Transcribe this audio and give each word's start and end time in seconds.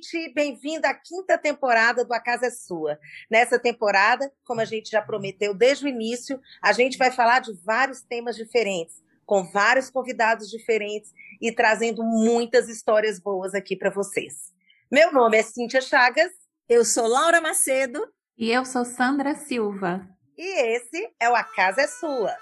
gente! 0.00 0.32
Bem-vindo 0.32 0.86
à 0.86 0.94
quinta 0.94 1.36
temporada 1.36 2.04
do 2.04 2.14
A 2.14 2.20
Casa 2.20 2.46
é 2.46 2.50
Sua. 2.50 2.98
Nessa 3.30 3.58
temporada, 3.58 4.32
como 4.44 4.60
a 4.60 4.64
gente 4.64 4.90
já 4.90 5.02
prometeu 5.02 5.52
desde 5.54 5.84
o 5.84 5.88
início, 5.88 6.40
a 6.62 6.72
gente 6.72 6.96
vai 6.96 7.10
falar 7.10 7.40
de 7.40 7.52
vários 7.62 8.00
temas 8.00 8.34
diferentes, 8.34 9.02
com 9.26 9.44
vários 9.44 9.90
convidados 9.90 10.48
diferentes 10.48 11.12
e 11.40 11.52
trazendo 11.52 12.02
muitas 12.02 12.68
histórias 12.68 13.20
boas 13.20 13.54
aqui 13.54 13.76
para 13.76 13.90
vocês. 13.90 14.52
Meu 14.90 15.12
nome 15.12 15.36
é 15.36 15.42
Cíntia 15.42 15.80
Chagas. 15.80 16.32
Eu 16.68 16.84
sou 16.84 17.06
Laura 17.06 17.40
Macedo. 17.40 18.02
E 18.38 18.50
eu 18.50 18.64
sou 18.64 18.84
Sandra 18.84 19.34
Silva. 19.34 20.08
E 20.36 20.76
esse 20.76 21.12
é 21.20 21.28
o 21.28 21.34
A 21.34 21.44
Casa 21.44 21.82
é 21.82 21.86
Sua. 21.86 22.34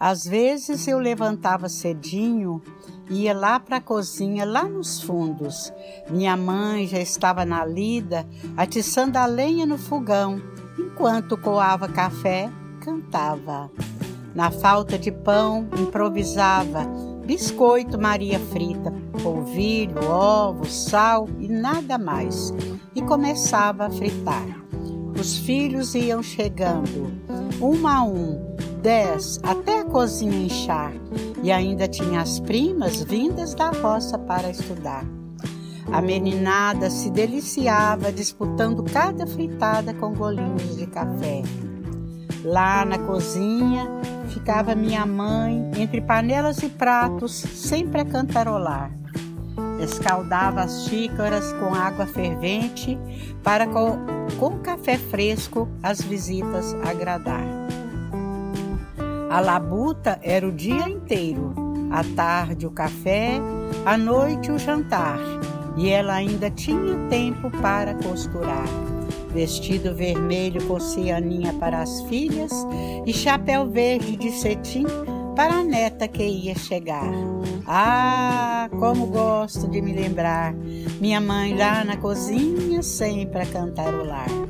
Às 0.00 0.24
vezes 0.24 0.88
eu 0.88 0.98
levantava 0.98 1.68
cedinho 1.68 2.62
ia 3.10 3.34
lá 3.34 3.58
para 3.58 3.78
a 3.78 3.80
cozinha, 3.80 4.44
lá 4.44 4.64
nos 4.64 5.02
fundos. 5.02 5.72
Minha 6.08 6.36
mãe 6.36 6.86
já 6.86 6.98
estava 7.00 7.44
na 7.44 7.64
lida, 7.66 8.26
atiçando 8.56 9.18
a 9.18 9.26
lenha 9.26 9.66
no 9.66 9.76
fogão, 9.76 10.40
enquanto 10.78 11.36
coava 11.36 11.88
café, 11.88 12.48
cantava. 12.80 13.70
Na 14.34 14.50
falta 14.50 14.96
de 14.96 15.10
pão, 15.10 15.68
improvisava 15.76 16.86
biscoito 17.26 17.96
Maria 17.96 18.40
frita, 18.40 18.92
polvilho, 19.22 20.04
ovo, 20.08 20.66
sal 20.66 21.28
e 21.38 21.48
nada 21.48 21.96
mais. 21.98 22.52
E 22.94 23.02
começava 23.02 23.86
a 23.86 23.90
fritar. 23.90 24.46
Os 25.16 25.38
filhos 25.38 25.94
iam 25.94 26.22
chegando, 26.22 27.12
um 27.60 27.86
a 27.86 28.02
um, 28.02 28.56
dez 28.80 29.38
até 29.42 29.80
a 29.80 29.84
cozinha 29.84 30.46
inchar, 30.46 30.92
e 31.42 31.52
ainda 31.52 31.86
tinha 31.86 32.20
as 32.20 32.40
primas 32.40 33.02
vindas 33.02 33.54
da 33.54 33.70
roça 33.70 34.18
para 34.18 34.50
estudar. 34.50 35.04
A 35.92 36.00
meninada 36.00 36.88
se 36.88 37.10
deliciava 37.10 38.12
disputando 38.12 38.82
cada 38.84 39.26
fritada 39.26 39.92
com 39.94 40.14
golinhos 40.14 40.76
de 40.76 40.86
café. 40.86 41.42
Lá 42.44 42.84
na 42.84 42.98
cozinha 42.98 43.86
ficava 44.28 44.74
minha 44.74 45.04
mãe, 45.04 45.70
entre 45.76 46.00
panelas 46.00 46.62
e 46.62 46.68
pratos, 46.68 47.32
sempre 47.32 48.00
a 48.00 48.04
cantarolar. 48.04 48.90
Escaldava 49.82 50.60
as 50.60 50.84
xícaras 50.84 51.52
com 51.54 51.74
água 51.74 52.06
fervente 52.06 52.98
para, 53.42 53.66
com, 53.66 53.98
com 54.38 54.58
café 54.58 54.96
fresco, 54.96 55.68
as 55.82 56.00
visitas 56.00 56.74
agradar. 56.86 57.44
A 59.30 59.38
labuta 59.38 60.18
era 60.24 60.44
o 60.44 60.50
dia 60.50 60.88
inteiro, 60.88 61.54
à 61.92 62.02
tarde 62.16 62.66
o 62.66 62.70
café, 62.72 63.38
à 63.86 63.96
noite 63.96 64.50
o 64.50 64.58
jantar, 64.58 65.20
e 65.76 65.88
ela 65.88 66.14
ainda 66.14 66.50
tinha 66.50 66.96
tempo 67.08 67.48
para 67.62 67.94
costurar. 67.94 68.66
Vestido 69.32 69.94
vermelho 69.94 70.60
com 70.66 70.80
cianinha 70.80 71.52
para 71.52 71.80
as 71.80 72.02
filhas 72.08 72.50
e 73.06 73.12
chapéu 73.12 73.70
verde 73.70 74.16
de 74.16 74.32
cetim 74.32 74.84
para 75.36 75.60
a 75.60 75.64
neta 75.64 76.08
que 76.08 76.24
ia 76.24 76.56
chegar. 76.56 77.12
Ah, 77.68 78.68
como 78.80 79.06
gosto 79.06 79.68
de 79.68 79.80
me 79.80 79.92
lembrar, 79.92 80.52
minha 81.00 81.20
mãe 81.20 81.56
lá 81.56 81.84
na 81.84 81.96
cozinha 81.96 82.82
sempre 82.82 83.42
a 83.42 83.46
cantarolar. 83.46 84.49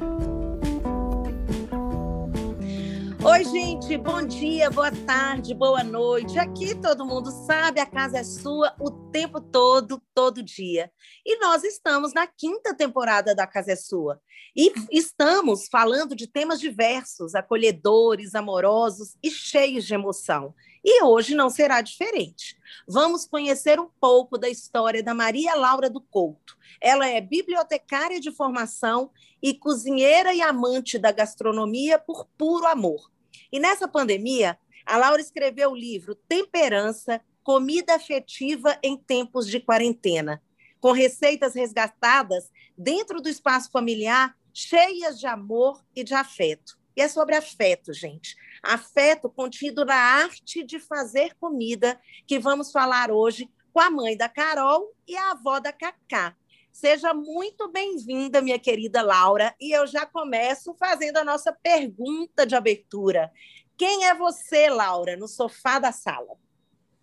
Oi, 3.22 3.44
gente, 3.44 3.98
bom 3.98 4.22
dia, 4.22 4.70
boa 4.70 4.90
tarde, 4.90 5.52
boa 5.52 5.84
noite. 5.84 6.38
Aqui 6.38 6.74
todo 6.74 7.04
mundo 7.04 7.30
sabe, 7.30 7.78
a 7.78 7.84
casa 7.84 8.18
é 8.18 8.24
sua 8.24 8.74
o 8.80 8.90
tempo 9.10 9.38
todo, 9.38 10.02
todo 10.14 10.42
dia. 10.42 10.90
E 11.24 11.38
nós 11.38 11.62
estamos 11.62 12.14
na 12.14 12.26
quinta 12.26 12.74
temporada 12.74 13.34
da 13.34 13.46
Casa 13.46 13.72
é 13.72 13.76
Sua. 13.76 14.18
E 14.54 14.72
estamos 14.90 15.68
falando 15.68 16.14
de 16.14 16.26
temas 16.26 16.60
diversos, 16.60 17.34
acolhedores, 17.34 18.34
amorosos 18.34 19.16
e 19.22 19.30
cheios 19.30 19.84
de 19.84 19.94
emoção. 19.94 20.54
E 20.84 21.02
hoje 21.02 21.34
não 21.34 21.50
será 21.50 21.80
diferente. 21.80 22.56
Vamos 22.88 23.26
conhecer 23.26 23.78
um 23.78 23.88
pouco 24.00 24.38
da 24.38 24.48
história 24.48 25.02
da 25.02 25.14
Maria 25.14 25.54
Laura 25.54 25.90
do 25.90 26.00
Couto. 26.00 26.56
Ela 26.80 27.06
é 27.06 27.20
bibliotecária 27.20 28.18
de 28.18 28.32
formação 28.32 29.10
e 29.42 29.54
cozinheira 29.54 30.32
e 30.34 30.40
amante 30.40 30.98
da 30.98 31.12
gastronomia 31.12 31.98
por 31.98 32.26
puro 32.38 32.66
amor. 32.66 33.10
E 33.52 33.60
nessa 33.60 33.86
pandemia, 33.86 34.58
a 34.86 34.96
Laura 34.96 35.20
escreveu 35.20 35.70
o 35.70 35.76
livro 35.76 36.14
Temperança, 36.14 37.20
Comida 37.42 37.94
Afetiva 37.94 38.78
em 38.82 38.96
Tempos 38.96 39.46
de 39.46 39.60
Quarentena, 39.60 40.42
com 40.80 40.92
receitas 40.92 41.54
resgatadas 41.54 42.50
dentro 42.76 43.20
do 43.20 43.28
espaço 43.28 43.70
familiar, 43.70 44.36
cheias 44.52 45.18
de 45.18 45.26
amor 45.26 45.84
e 45.94 46.04
de 46.04 46.14
afeto. 46.14 46.78
E 46.96 47.02
é 47.02 47.08
sobre 47.08 47.36
afeto, 47.36 47.92
gente. 47.92 48.36
Afeto 48.62 49.30
contido 49.30 49.84
na 49.84 49.94
arte 49.94 50.64
de 50.64 50.78
fazer 50.78 51.34
comida, 51.40 52.00
que 52.26 52.38
vamos 52.38 52.70
falar 52.72 53.10
hoje 53.10 53.48
com 53.72 53.80
a 53.80 53.90
mãe 53.90 54.16
da 54.16 54.28
Carol 54.28 54.94
e 55.06 55.16
a 55.16 55.30
avó 55.30 55.60
da 55.60 55.72
Cacá, 55.72 56.36
Seja 56.72 57.12
muito 57.12 57.68
bem-vinda, 57.68 58.40
minha 58.40 58.58
querida 58.58 59.02
Laura, 59.02 59.54
e 59.60 59.76
eu 59.76 59.86
já 59.86 60.06
começo 60.06 60.74
fazendo 60.74 61.16
a 61.18 61.24
nossa 61.24 61.52
pergunta 61.52 62.46
de 62.46 62.54
abertura. 62.54 63.30
Quem 63.76 64.06
é 64.06 64.14
você, 64.14 64.70
Laura, 64.70 65.16
no 65.16 65.26
sofá 65.26 65.78
da 65.78 65.90
sala? 65.90 66.38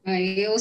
Eu, 0.07 0.55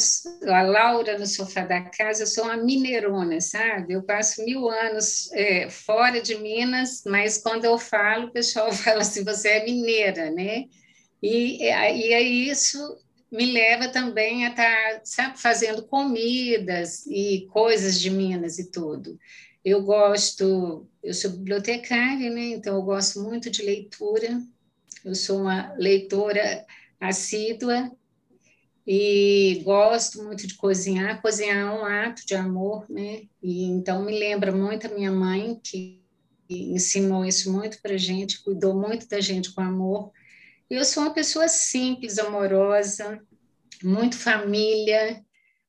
a 0.53 0.63
Laura 0.63 1.17
no 1.17 1.27
sofá 1.27 1.65
da 1.65 1.83
casa, 1.83 2.25
eu 2.25 2.27
sou 2.27 2.45
uma 2.45 2.57
mineirona, 2.57 3.41
sabe? 3.41 3.95
Eu 3.95 4.03
passo 4.03 4.45
mil 4.45 4.69
anos 4.69 5.31
é, 5.33 5.71
fora 5.71 6.21
de 6.21 6.37
Minas, 6.37 7.05
mas 7.07 7.39
quando 7.39 7.65
eu 7.65 7.79
falo, 7.79 8.27
o 8.27 8.33
pessoal 8.33 8.73
fala 8.75 9.03
assim: 9.03 9.23
você 9.23 9.49
é 9.51 9.65
mineira, 9.65 10.31
né? 10.33 10.65
E, 11.23 11.63
e 11.63 12.13
é 12.13 12.21
isso 12.21 12.79
me 13.31 13.53
leva 13.53 13.89
também 13.89 14.47
a 14.47 14.51
estar, 14.51 15.01
sabe, 15.05 15.41
fazendo 15.41 15.87
comidas 15.87 17.07
e 17.07 17.47
coisas 17.53 18.01
de 18.01 18.11
Minas 18.11 18.59
e 18.59 18.71
tudo. 18.71 19.19
Eu 19.65 19.83
gosto, 19.83 20.89
eu 21.03 21.13
sou 21.13 21.31
bibliotecária, 21.33 22.31
né? 22.31 22.51
Então 22.51 22.75
eu 22.77 22.83
gosto 22.83 23.23
muito 23.23 23.51
de 23.51 23.63
leitura. 23.63 24.41
Eu 25.05 25.15
sou 25.15 25.43
uma 25.43 25.73
leitora 25.77 26.65
assídua 27.01 27.93
e 28.87 29.63
gosto 29.65 30.23
muito 30.23 30.47
de 30.47 30.55
cozinhar. 30.55 31.21
Cozinhar 31.21 31.57
é 31.57 31.65
um 31.65 31.85
ato 31.85 32.25
de 32.25 32.35
amor, 32.35 32.87
né? 32.89 33.23
E 33.43 33.65
então 33.65 34.05
me 34.05 34.17
lembra 34.17 34.53
muito 34.53 34.87
a 34.87 34.91
minha 34.91 35.11
mãe 35.11 35.61
que 35.63 36.01
ensinou 36.49 37.25
isso 37.25 37.53
muito 37.53 37.83
para 37.83 37.97
gente, 37.97 38.43
cuidou 38.45 38.75
muito 38.75 39.09
da 39.09 39.21
gente 39.21 39.53
com 39.53 39.61
amor. 39.61 40.13
Eu 40.71 40.85
sou 40.85 41.03
uma 41.03 41.13
pessoa 41.13 41.49
simples, 41.49 42.19
amorosa, 42.19 43.21
muito 43.83 44.17
família, 44.17 45.25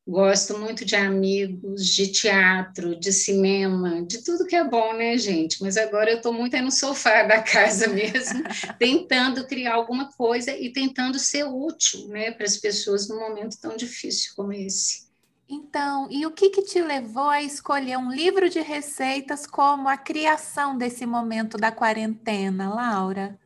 gosto 0.07 0.57
muito 0.57 0.85
de 0.85 0.95
amigos, 0.95 1.85
de 1.85 2.07
teatro, 2.07 2.97
de 2.97 3.11
cinema, 3.11 4.01
de 4.03 4.23
tudo 4.23 4.45
que 4.45 4.55
é 4.55 4.63
bom, 4.63 4.93
né, 4.93 5.17
gente? 5.17 5.61
Mas 5.61 5.75
agora 5.75 6.09
eu 6.09 6.17
estou 6.17 6.31
muito 6.31 6.55
aí 6.55 6.61
no 6.61 6.71
sofá 6.71 7.23
da 7.27 7.41
casa 7.41 7.89
mesmo, 7.89 8.41
tentando 8.79 9.45
criar 9.45 9.73
alguma 9.73 10.09
coisa 10.13 10.51
e 10.51 10.71
tentando 10.71 11.19
ser 11.19 11.43
útil, 11.43 12.07
né, 12.07 12.31
para 12.31 12.45
as 12.45 12.55
pessoas 12.55 13.09
num 13.09 13.19
momento 13.19 13.59
tão 13.59 13.75
difícil 13.75 14.31
como 14.35 14.53
esse. 14.53 15.07
Então, 15.49 16.07
e 16.09 16.25
o 16.25 16.31
que, 16.31 16.49
que 16.49 16.61
te 16.61 16.81
levou 16.81 17.29
a 17.29 17.41
escolher 17.41 17.97
um 17.97 18.11
livro 18.11 18.49
de 18.49 18.59
receitas 18.59 19.45
como 19.45 19.87
a 19.87 19.97
criação 19.97 20.77
desse 20.77 21.05
momento 21.05 21.57
da 21.57 21.71
quarentena, 21.71 22.73
Laura? 22.73 23.39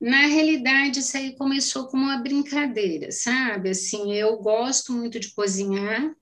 Na 0.00 0.26
realidade, 0.26 1.00
isso 1.00 1.16
aí 1.16 1.34
começou 1.36 1.88
como 1.88 2.04
uma 2.04 2.18
brincadeira, 2.18 3.10
sabe? 3.10 3.70
Assim, 3.70 4.14
eu 4.14 4.36
gosto 4.38 4.92
muito 4.92 5.18
de 5.18 5.32
cozinhar 5.32 6.14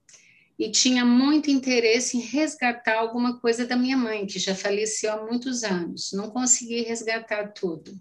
e 0.59 0.71
tinha 0.71 1.05
muito 1.05 1.51
interesse 1.51 2.17
em 2.17 2.21
resgatar 2.21 2.97
alguma 2.97 3.39
coisa 3.39 3.67
da 3.67 3.77
minha 3.77 3.97
mãe, 3.97 4.27
que 4.27 4.39
já 4.39 4.55
faleceu 4.55 5.13
há 5.13 5.27
muitos 5.27 5.63
anos. 5.63 6.13
Não 6.13 6.31
consegui 6.31 6.83
resgatar 6.83 7.53
tudo. 7.53 7.95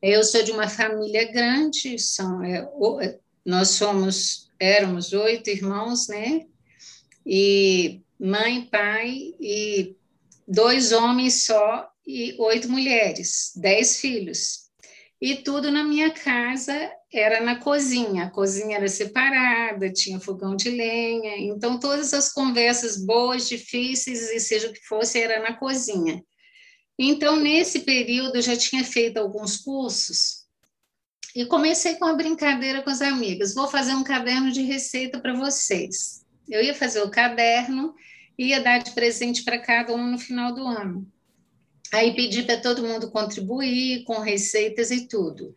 Eu 0.00 0.24
sou 0.24 0.42
de 0.42 0.52
uma 0.52 0.68
família 0.68 1.30
grande, 1.30 1.98
são, 1.98 2.42
é, 2.42 2.66
nós 3.44 3.70
somos, 3.70 4.50
éramos 4.58 5.12
oito 5.12 5.50
irmãos, 5.50 6.08
né? 6.08 6.46
E 7.26 8.00
mãe, 8.18 8.64
pai 8.64 9.34
e 9.38 9.94
dois 10.46 10.92
homens 10.92 11.44
só 11.44 11.92
e 12.08 12.34
oito 12.38 12.70
mulheres, 12.70 13.52
dez 13.54 14.00
filhos. 14.00 14.66
E 15.20 15.36
tudo 15.36 15.70
na 15.70 15.84
minha 15.84 16.10
casa 16.10 16.90
era 17.12 17.42
na 17.42 17.56
cozinha. 17.56 18.24
A 18.24 18.30
cozinha 18.30 18.78
era 18.78 18.88
separada, 18.88 19.92
tinha 19.92 20.18
fogão 20.18 20.56
de 20.56 20.70
lenha. 20.70 21.36
Então, 21.36 21.78
todas 21.78 22.14
as 22.14 22.32
conversas 22.32 22.96
boas, 22.96 23.46
difíceis, 23.46 24.30
e 24.30 24.40
seja 24.40 24.68
o 24.68 24.72
que 24.72 24.80
fosse, 24.86 25.20
era 25.20 25.42
na 25.42 25.52
cozinha. 25.54 26.24
Então, 26.98 27.36
nesse 27.36 27.80
período, 27.80 28.36
eu 28.36 28.42
já 28.42 28.56
tinha 28.56 28.82
feito 28.84 29.18
alguns 29.18 29.58
cursos 29.58 30.46
e 31.36 31.44
comecei 31.44 31.96
com 31.96 32.06
uma 32.06 32.16
brincadeira 32.16 32.82
com 32.82 32.88
as 32.88 33.02
amigas. 33.02 33.54
Vou 33.54 33.68
fazer 33.68 33.94
um 33.94 34.02
caderno 34.02 34.50
de 34.50 34.62
receita 34.62 35.20
para 35.20 35.36
vocês. 35.36 36.24
Eu 36.48 36.64
ia 36.64 36.74
fazer 36.74 37.02
o 37.02 37.10
caderno 37.10 37.94
e 38.38 38.46
ia 38.46 38.62
dar 38.62 38.78
de 38.78 38.92
presente 38.92 39.44
para 39.44 39.58
cada 39.58 39.94
um 39.94 40.10
no 40.10 40.18
final 40.18 40.54
do 40.54 40.66
ano. 40.66 41.06
Aí 41.92 42.14
pedi 42.14 42.42
para 42.42 42.60
todo 42.60 42.86
mundo 42.86 43.10
contribuir 43.10 44.04
com 44.04 44.18
receitas 44.18 44.90
e 44.90 45.08
tudo. 45.08 45.56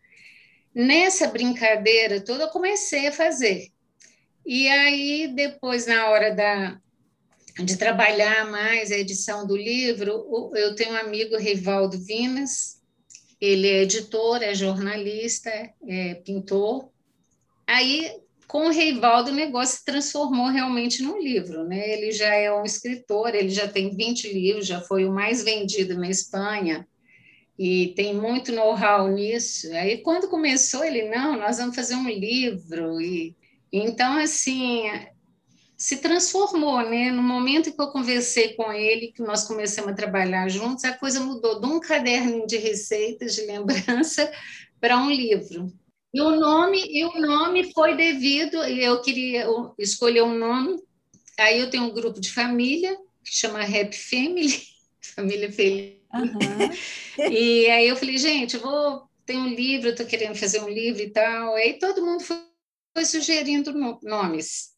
Nessa 0.74 1.28
brincadeira 1.28 2.20
toda, 2.20 2.44
eu 2.44 2.48
comecei 2.48 3.06
a 3.06 3.12
fazer. 3.12 3.68
E 4.44 4.66
aí, 4.68 5.32
depois, 5.34 5.86
na 5.86 6.08
hora 6.08 6.34
da, 6.34 6.80
de 7.62 7.76
trabalhar 7.76 8.50
mais 8.50 8.90
a 8.90 8.96
edição 8.96 9.46
do 9.46 9.56
livro, 9.56 10.50
eu 10.54 10.74
tenho 10.74 10.94
um 10.94 10.96
amigo, 10.96 11.36
Rivaldo 11.36 11.98
Vinas, 11.98 12.80
ele 13.40 13.68
é 13.68 13.82
editor, 13.82 14.42
é 14.42 14.54
jornalista, 14.54 15.50
é 15.86 16.14
pintor. 16.14 16.90
Aí, 17.66 18.10
com 18.52 18.66
o 18.66 18.70
Rivaldo, 18.70 19.30
o 19.30 19.34
negócio 19.34 19.78
se 19.78 19.84
transformou 19.86 20.48
realmente 20.48 21.02
num 21.02 21.18
livro. 21.18 21.64
Né? 21.64 21.90
Ele 21.90 22.12
já 22.12 22.34
é 22.34 22.52
um 22.52 22.64
escritor, 22.64 23.34
ele 23.34 23.48
já 23.48 23.66
tem 23.66 23.96
20 23.96 24.30
livros, 24.30 24.66
já 24.66 24.78
foi 24.78 25.06
o 25.06 25.10
mais 25.10 25.42
vendido 25.42 25.98
na 25.98 26.10
Espanha, 26.10 26.86
e 27.58 27.94
tem 27.96 28.14
muito 28.14 28.52
know-how 28.52 29.08
nisso. 29.08 29.72
Aí, 29.72 30.02
quando 30.02 30.28
começou, 30.28 30.84
ele, 30.84 31.08
não, 31.08 31.38
nós 31.38 31.56
vamos 31.56 31.74
fazer 31.74 31.94
um 31.94 32.06
livro, 32.06 33.00
e 33.00 33.34
então, 33.72 34.18
assim, 34.18 34.82
se 35.74 35.96
transformou, 35.96 36.82
né? 36.82 37.10
No 37.10 37.22
momento 37.22 37.72
que 37.72 37.80
eu 37.80 37.88
conversei 37.88 38.52
com 38.52 38.70
ele, 38.70 39.12
que 39.12 39.22
nós 39.22 39.44
começamos 39.44 39.92
a 39.92 39.96
trabalhar 39.96 40.46
juntos, 40.50 40.84
a 40.84 40.92
coisa 40.92 41.20
mudou 41.20 41.58
de 41.58 41.66
um 41.66 41.80
caderninho 41.80 42.46
de 42.46 42.58
receitas, 42.58 43.34
de 43.34 43.46
lembrança, 43.46 44.30
para 44.78 44.98
um 44.98 45.10
livro. 45.10 45.72
E 46.12 46.20
o 46.20 46.38
nome, 46.38 46.84
e 46.88 47.04
o 47.04 47.20
nome 47.20 47.72
foi 47.72 47.96
devido, 47.96 48.62
eu 48.64 49.00
queria 49.00 49.46
escolher 49.78 50.22
um 50.22 50.36
nome, 50.36 50.76
aí 51.38 51.58
eu 51.58 51.70
tenho 51.70 51.84
um 51.84 51.94
grupo 51.94 52.20
de 52.20 52.30
família, 52.30 52.94
que 53.24 53.34
chama 53.34 53.62
Happy 53.62 53.96
Family, 53.96 54.62
Família 55.14 55.50
Feliz. 55.50 55.94
Uhum. 56.14 57.30
e 57.30 57.70
aí 57.70 57.88
eu 57.88 57.96
falei, 57.96 58.18
gente, 58.18 58.58
vou, 58.58 59.08
tem 59.24 59.38
um 59.38 59.48
livro, 59.48 59.88
estou 59.88 60.04
querendo 60.04 60.36
fazer 60.36 60.60
um 60.60 60.68
livro 60.68 61.00
e 61.00 61.08
tal. 61.08 61.54
Aí 61.54 61.78
todo 61.78 62.04
mundo 62.04 62.22
foi 62.22 62.52
foi 62.92 63.04
sugerindo 63.04 63.72
nomes. 64.02 64.72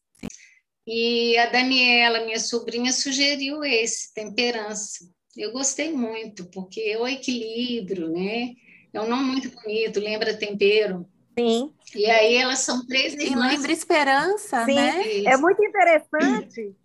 E 0.87 1.37
a 1.37 1.47
Daniela, 1.47 2.25
minha 2.25 2.39
sobrinha, 2.39 2.91
sugeriu 2.91 3.63
esse, 3.63 4.13
Temperança. 4.13 5.05
Eu 5.35 5.51
gostei 5.51 5.91
muito, 5.91 6.45
porque 6.45 6.79
é 6.81 6.97
o 6.97 7.07
equilíbrio, 7.07 8.09
né? 8.09 8.53
É 8.93 9.01
um 9.01 9.09
nome 9.09 9.23
muito 9.23 9.49
bonito, 9.49 9.99
lembra 9.99 10.37
tempero. 10.37 11.05
Sim. 11.37 11.73
E 11.93 12.05
aí 12.09 12.35
elas 12.35 12.59
são 12.59 12.85
três 12.85 13.13
irmãs. 13.13 13.53
E 13.53 13.55
lembra 13.57 13.71
esperança, 13.71 14.65
Sim. 14.65 14.75
né? 14.75 15.23
É 15.25 15.37
muito 15.37 15.63
interessante 15.63 16.75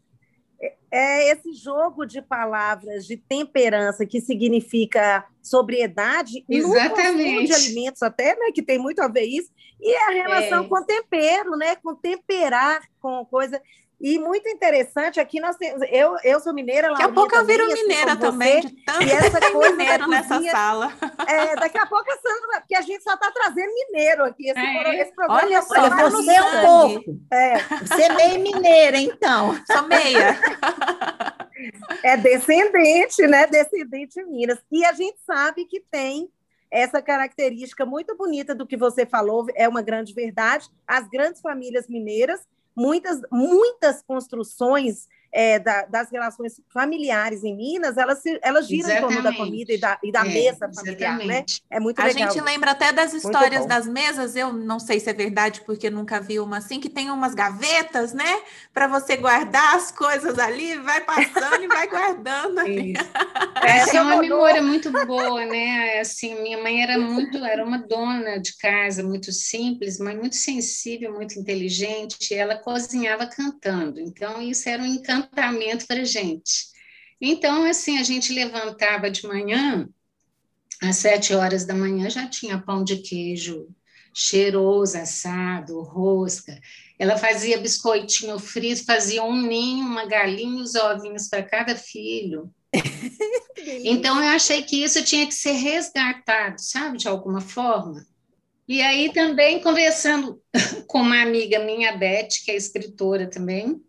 é 0.91 1.31
esse 1.31 1.53
jogo 1.53 2.05
de 2.05 2.21
palavras 2.21 3.07
de 3.07 3.17
temperança 3.17 4.05
que 4.05 4.21
significa 4.21 5.25
sobriedade 5.41 6.45
Exatamente. 6.49 7.41
no 7.41 7.47
de 7.47 7.53
alimentos 7.53 8.03
até, 8.03 8.35
né, 8.37 8.51
que 8.53 8.63
tem 8.63 8.79
muito 8.79 9.01
a 9.01 9.09
ver 9.09 9.25
isso, 9.25 9.51
e 9.81 9.95
a 9.95 10.11
relação 10.11 10.65
é. 10.65 10.69
com 10.69 10.85
tempero, 10.85 11.57
né, 11.57 11.77
com 11.77 11.95
temperar, 11.95 12.83
com 13.01 13.25
coisa 13.25 13.61
e 14.01 14.19
muito 14.19 14.49
interessante, 14.49 15.21
aqui 15.21 15.41
nós 15.41 15.57
temos. 15.57 15.87
Eu, 15.91 16.17
eu 16.25 16.41
sou 16.41 16.55
mineira, 16.55 16.89
Daqui 16.89 17.03
a 17.03 17.09
pouco 17.11 17.37
eu 17.37 17.45
viro 17.45 17.65
assim 17.67 17.83
mineira 17.83 18.17
também, 18.17 18.61
de 18.63 18.71
tanto 18.83 19.03
e 19.03 19.11
essa 19.11 19.39
coisa 19.53 19.77
mineiro 19.77 20.09
nessa 20.09 20.35
cozinha, 20.37 20.53
sala. 20.53 20.93
É, 21.29 21.55
daqui 21.57 21.77
a 21.77 21.85
pouco 21.85 22.11
a 22.11 22.17
Sandra, 22.17 22.61
porque 22.61 22.75
a 22.75 22.81
gente 22.81 23.03
só 23.03 23.13
está 23.13 23.31
trazendo 23.31 23.71
mineiro 23.75 24.25
aqui. 24.25 24.49
Esse, 24.49 24.59
é. 24.59 25.03
esse 25.03 25.15
programa 25.15 25.43
olha 25.45 25.63
só, 25.63 25.75
olha, 25.75 26.11
você 26.11 26.31
é 26.31 26.43
um 26.43 26.61
pouco. 26.63 27.21
É. 27.31 27.59
Você 27.59 28.03
é 28.03 28.15
meio 28.15 28.41
mineira, 28.41 28.97
então. 28.99 29.55
Sou 29.71 29.83
meia. 29.87 30.39
É 32.03 32.17
descendente, 32.17 33.27
né? 33.27 33.47
Descendente 33.47 34.15
de 34.15 34.25
Minas. 34.25 34.59
E 34.73 34.83
a 34.83 34.95
gente 34.95 35.19
sabe 35.27 35.67
que 35.67 35.79
tem 35.79 36.31
essa 36.71 37.03
característica 37.03 37.85
muito 37.85 38.17
bonita 38.17 38.55
do 38.55 38.67
que 38.67 38.79
você 38.79 39.05
falou, 39.05 39.47
é 39.55 39.69
uma 39.69 39.83
grande 39.83 40.15
verdade. 40.15 40.71
As 40.87 41.07
grandes 41.09 41.43
famílias 41.43 41.87
mineiras 41.87 42.41
muitas, 42.77 43.21
muitas 43.31 44.03
construções 44.03 45.07
é, 45.33 45.59
da, 45.59 45.85
das 45.87 46.11
relações 46.11 46.61
familiares 46.73 47.45
em 47.45 47.57
Minas, 47.57 47.97
elas, 47.97 48.23
elas 48.43 48.67
giram 48.67 48.91
exatamente. 48.91 49.13
em 49.13 49.23
torno 49.23 49.31
da 49.31 49.37
comida 49.37 49.73
e 49.73 49.79
da, 49.79 49.99
e 50.03 50.13
da 50.13 50.21
é, 50.21 50.29
mesa 50.29 50.71
familiar, 50.75 51.19
né? 51.19 51.25
exatamente. 51.25 51.63
né? 51.71 51.77
É 51.77 51.81
muito 51.81 52.01
a 52.01 52.05
legal. 52.05 52.29
A 52.29 52.33
gente 52.33 52.45
lembra 52.45 52.71
até 52.73 52.93
das 52.93 53.13
histórias 53.13 53.67
das 53.67 53.87
mesas, 53.87 54.35
eu 54.35 54.53
não 54.53 54.79
sei 54.79 54.99
se 54.99 55.09
é 55.09 55.13
verdade, 55.13 55.61
porque 55.63 55.89
nunca 55.89 56.21
vi 56.21 56.41
uma 56.41 56.59
assim, 56.59 56.81
que 56.81 56.89
tem 56.89 57.11
umas 57.11 57.35
gavetas, 57.35 58.13
né? 58.13 58.41
Para 58.73 58.87
você 58.89 59.17
guardar 59.17 59.77
as 59.77 59.91
coisas 59.91 60.39
ali, 60.39 60.77
vai 60.79 61.01
passando 61.03 61.63
e 61.63 61.69
vai 61.69 61.87
guardando 61.87 62.59
ali. 62.59 62.95
Essa 63.63 63.99
é 63.99 64.03
uma 64.03 64.17
memória 64.17 64.63
muito 64.63 64.91
boa, 65.07 65.45
né? 65.47 66.01
Assim, 66.01 66.41
minha 66.43 66.61
mãe 66.63 66.83
era 66.83 66.99
muito, 66.99 67.45
era 67.45 67.65
uma 67.65 67.79
dona 67.79 68.39
de 68.39 68.57
casa, 68.57 69.03
muito 69.03 69.33
simples, 69.33 69.99
mas 69.99 70.17
muito 70.17 70.37
sensível, 70.37 71.13
muito 71.13 71.39
inteligente, 71.39 72.35
ela 72.35 72.57
cozinhava 72.57 73.27
cantando, 73.27 74.01
então 74.01 74.41
isso 74.41 74.69
era 74.69 74.83
um 74.83 74.87
encanto 74.87 75.20
encantamento 75.21 75.87
para 75.87 76.01
a 76.01 76.05
gente. 76.05 76.69
Então, 77.21 77.65
assim, 77.65 77.99
a 77.99 78.03
gente 78.03 78.33
levantava 78.33 79.11
de 79.11 79.27
manhã, 79.27 79.89
às 80.83 80.97
sete 80.97 81.35
horas 81.35 81.65
da 81.65 81.75
manhã 81.75 82.09
já 82.09 82.27
tinha 82.27 82.61
pão 82.61 82.83
de 82.83 82.97
queijo 82.97 83.69
cheiroso, 84.13 84.99
assado, 84.99 85.83
rosca. 85.83 86.59
Ela 86.99 87.17
fazia 87.17 87.61
biscoitinho 87.61 88.39
frito, 88.39 88.85
fazia 88.85 89.23
um 89.23 89.41
ninho, 89.41 89.87
uma 89.87 90.07
galinha 90.07 90.63
os 90.63 90.75
ovinhos 90.75 91.29
para 91.29 91.43
cada 91.43 91.77
filho. 91.77 92.51
então, 93.85 94.21
eu 94.21 94.29
achei 94.29 94.63
que 94.63 94.83
isso 94.83 95.05
tinha 95.05 95.27
que 95.27 95.35
ser 95.35 95.53
resgatado, 95.53 96.61
sabe, 96.61 96.99
de 96.99 97.09
alguma 97.09 97.41
forma. 97.41 98.05
E 98.69 98.81
aí 98.81 99.13
também 99.13 99.61
conversando 99.61 100.41
com 100.87 101.01
uma 101.01 101.23
amiga 101.23 101.59
minha, 101.59 101.97
Beth, 101.97 102.29
que 102.45 102.53
é 102.53 102.57
escritora 102.57 103.29
também, 103.29 103.83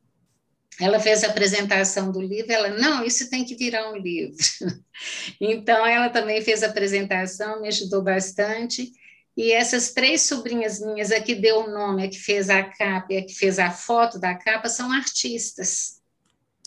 ela 0.81 0.99
fez 0.99 1.23
a 1.23 1.27
apresentação 1.27 2.11
do 2.11 2.19
livro, 2.19 2.51
ela, 2.51 2.69
não, 2.69 3.05
isso 3.05 3.29
tem 3.29 3.45
que 3.45 3.55
virar 3.55 3.91
um 3.91 3.95
livro. 3.95 4.35
então, 5.39 5.85
ela 5.85 6.09
também 6.09 6.41
fez 6.41 6.63
a 6.63 6.67
apresentação, 6.67 7.61
me 7.61 7.67
ajudou 7.67 8.01
bastante. 8.01 8.91
E 9.37 9.51
essas 9.51 9.93
três 9.93 10.23
sobrinhas 10.23 10.79
minhas, 10.79 11.11
a 11.11 11.21
que 11.21 11.35
deu 11.35 11.61
o 11.61 11.71
nome, 11.71 12.03
a 12.03 12.09
que 12.09 12.17
fez 12.17 12.49
a 12.49 12.63
capa 12.63 13.13
e 13.13 13.17
a 13.17 13.25
que 13.25 13.33
fez 13.33 13.59
a 13.59 13.69
foto 13.69 14.19
da 14.19 14.33
capa, 14.33 14.67
são 14.67 14.91
artistas. 14.91 16.01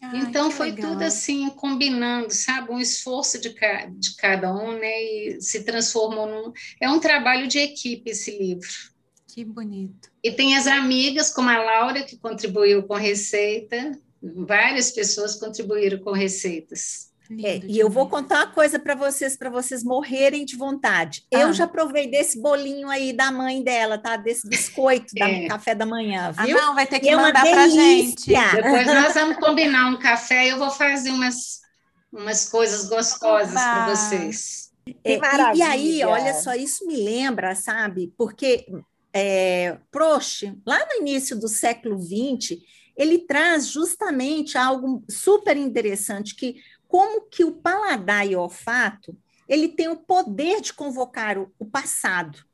Ai, 0.01 0.19
então, 0.21 0.51
foi 0.51 0.71
legal. 0.71 0.93
tudo 0.93 1.03
assim, 1.03 1.51
combinando, 1.51 2.33
sabe? 2.33 2.71
Um 2.71 2.79
esforço 2.79 3.41
de, 3.41 3.51
ca 3.51 3.87
de 3.87 4.15
cada 4.17 4.55
um, 4.55 4.79
né? 4.79 5.03
E 5.03 5.41
se 5.41 5.65
transformou 5.65 6.27
num. 6.27 6.53
É 6.81 6.89
um 6.89 7.01
trabalho 7.01 7.49
de 7.49 7.59
equipe 7.59 8.11
esse 8.11 8.39
livro. 8.39 8.69
Que 9.27 9.45
bonito. 9.45 10.11
E 10.23 10.31
tem 10.31 10.57
as 10.57 10.69
amigas, 10.69 11.33
como 11.33 11.51
a 11.51 11.59
Laura, 11.59 12.05
que 12.05 12.17
contribuiu 12.17 12.85
com 12.85 12.95
receita, 12.95 13.99
várias 14.33 14.91
pessoas 14.91 15.37
contribuíram 15.37 15.99
com 15.99 16.13
receitas. 16.13 17.13
É, 17.43 17.59
e 17.67 17.79
eu 17.79 17.89
vou 17.89 18.07
contar 18.07 18.37
uma 18.45 18.53
coisa 18.53 18.79
para 18.79 18.95
vocês, 18.95 19.35
para 19.35 19.49
vocês 19.49 19.83
morrerem 19.83 20.45
de 20.45 20.57
vontade. 20.57 21.25
Ah. 21.33 21.41
Eu 21.41 21.53
já 21.55 21.67
provei 21.67 22.07
desse 22.07 22.41
bolinho 22.41 22.89
aí 22.89 23.15
da 23.15 23.33
mãe 23.33 23.63
dela, 23.63 23.97
tá? 23.97 24.17
Desse 24.17 24.47
biscoito 24.47 25.07
é. 25.17 25.43
da 25.43 25.49
café 25.49 25.75
da 25.75 25.87
manhã, 25.87 26.35
ah, 26.37 26.45
viu? 26.45 26.59
Ah, 26.59 26.61
não, 26.61 26.75
vai 26.75 26.87
ter 26.87 27.01
que 27.01 27.09
é 27.09 27.17
mandar 27.17 27.43
para 27.43 27.69
gente. 27.69 28.27
Depois 28.27 28.87
nós 28.87 29.15
vamos 29.15 29.37
combinar 29.39 29.91
um 29.91 29.99
café 29.99 30.47
e 30.47 30.51
eu 30.51 30.59
vou 30.59 30.71
fazer 30.71 31.11
umas, 31.11 31.61
umas 32.13 32.49
coisas 32.49 32.89
gostosas 32.89 33.55
para 33.55 33.95
vocês. 33.95 34.71
É, 35.03 35.15
e, 35.15 35.59
e, 35.59 35.63
aí, 35.63 36.05
olha 36.05 36.35
só, 36.35 36.53
isso 36.55 36.87
me 36.87 36.97
lembra, 36.97 37.55
sabe? 37.55 38.13
Porque 38.19 38.67
é, 39.15 39.79
Proust, 39.91 40.53
lá 40.67 40.79
no 40.87 41.01
início 41.01 41.39
do 41.39 41.49
século 41.49 41.99
XX, 41.99 42.59
ele 42.97 43.19
traz 43.19 43.67
justamente 43.67 44.57
algo 44.57 45.05
super 45.09 45.57
interessante, 45.57 46.35
que 46.35 46.57
como 46.87 47.23
que 47.23 47.45
o 47.45 47.53
paladar 47.53 48.27
e 48.27 48.37
o 48.37 48.41
olfato, 48.41 49.17
ele 49.49 49.69
tem 49.69 49.89
o 49.89 49.97
poder 49.97 50.61
de 50.61 50.73
convocar 50.73 51.37
o, 51.39 51.53
o 51.59 51.67
passado. 51.67 52.45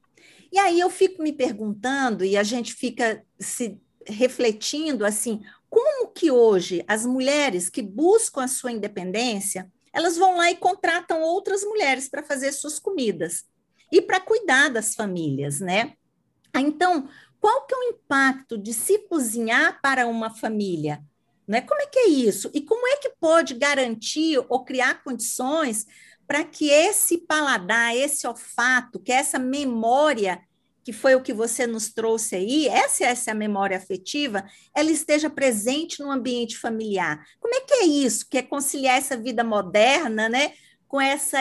E 0.53 0.59
aí 0.59 0.81
eu 0.81 0.91
fico 0.91 1.23
me 1.23 1.33
perguntando, 1.33 2.25
e 2.25 2.37
a 2.37 2.43
gente 2.43 2.75
fica 2.75 3.25
se 3.39 3.79
refletindo 4.07 5.05
assim, 5.05 5.41
como 5.69 6.09
que 6.09 6.31
hoje 6.31 6.85
as 6.89 7.07
mulheres 7.07 7.69
que 7.69 7.83
buscam 7.83 8.43
a 8.43 8.49
sua 8.49 8.73
independência, 8.73 9.71
elas 9.93 10.17
vão 10.17 10.37
lá 10.37 10.51
e 10.51 10.57
contratam 10.57 11.23
outras 11.23 11.63
mulheres 11.63 12.09
para 12.09 12.23
fazer 12.23 12.53
suas 12.53 12.79
comidas 12.79 13.45
e 13.93 14.01
para 14.03 14.21
cuidar 14.21 14.69
das 14.69 14.95
famílias, 14.95 15.61
né? 15.61 15.95
Então, 16.55 17.09
qual 17.41 17.67
que 17.67 17.75
é 17.75 17.79
o 17.79 17.83
impacto 17.85 18.59
de 18.59 18.75
se 18.75 18.99
cozinhar 18.99 19.81
para 19.81 20.07
uma 20.07 20.31
família? 20.31 21.03
Né? 21.49 21.61
Como 21.63 21.81
é 21.81 21.87
que 21.87 21.99
é 21.99 22.09
isso? 22.09 22.51
E 22.55 22.61
como 22.61 22.87
é 22.87 22.97
que 22.97 23.11
pode 23.19 23.55
garantir 23.55 24.39
ou 24.49 24.65
criar 24.65 25.03
condições 25.03 25.87
para 26.27 26.45
que 26.45 26.71
esse 26.71 27.19
paladar, 27.19 27.97
esse 27.97 28.27
olfato, 28.27 29.01
que 29.01 29.11
é 29.11 29.17
essa 29.17 29.39
memória 29.39 30.41
que 30.85 30.93
foi 30.93 31.15
o 31.15 31.23
que 31.23 31.33
você 31.33 31.67
nos 31.67 31.93
trouxe 31.93 32.37
aí, 32.37 32.69
essa, 32.69 33.05
essa 33.05 33.31
é 33.31 33.33
a 33.33 33.37
memória 33.37 33.77
afetiva, 33.77 34.45
ela 34.75 34.91
esteja 34.91 35.29
presente 35.29 36.01
no 36.01 36.11
ambiente 36.11 36.57
familiar. 36.57 37.25
Como 37.39 37.55
é 37.55 37.61
que 37.61 37.75
é 37.75 37.85
isso? 37.85 38.27
Que 38.29 38.39
é 38.39 38.43
conciliar 38.43 38.97
essa 38.97 39.17
vida 39.17 39.45
moderna, 39.45 40.29
né, 40.29 40.53
com 40.89 41.01
essa, 41.01 41.39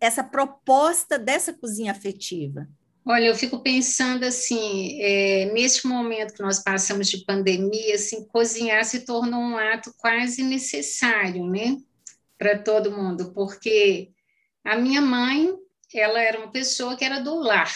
essa 0.00 0.22
proposta 0.22 1.18
dessa 1.18 1.52
cozinha 1.52 1.92
afetiva? 1.92 2.68
Olha, 3.08 3.26
eu 3.26 3.36
fico 3.36 3.60
pensando 3.60 4.24
assim, 4.24 5.00
é, 5.00 5.44
neste 5.52 5.86
momento 5.86 6.34
que 6.34 6.42
nós 6.42 6.58
passamos 6.58 7.08
de 7.08 7.24
pandemia, 7.24 7.94
assim, 7.94 8.26
cozinhar 8.26 8.84
se 8.84 9.04
tornou 9.04 9.40
um 9.40 9.56
ato 9.56 9.94
quase 9.96 10.42
necessário, 10.42 11.46
né, 11.48 11.76
para 12.36 12.58
todo 12.58 12.90
mundo, 12.90 13.32
porque 13.32 14.10
a 14.64 14.76
minha 14.76 15.00
mãe, 15.00 15.54
ela 15.94 16.20
era 16.20 16.36
uma 16.36 16.50
pessoa 16.50 16.96
que 16.96 17.04
era 17.04 17.20
do 17.20 17.36
lar, 17.36 17.72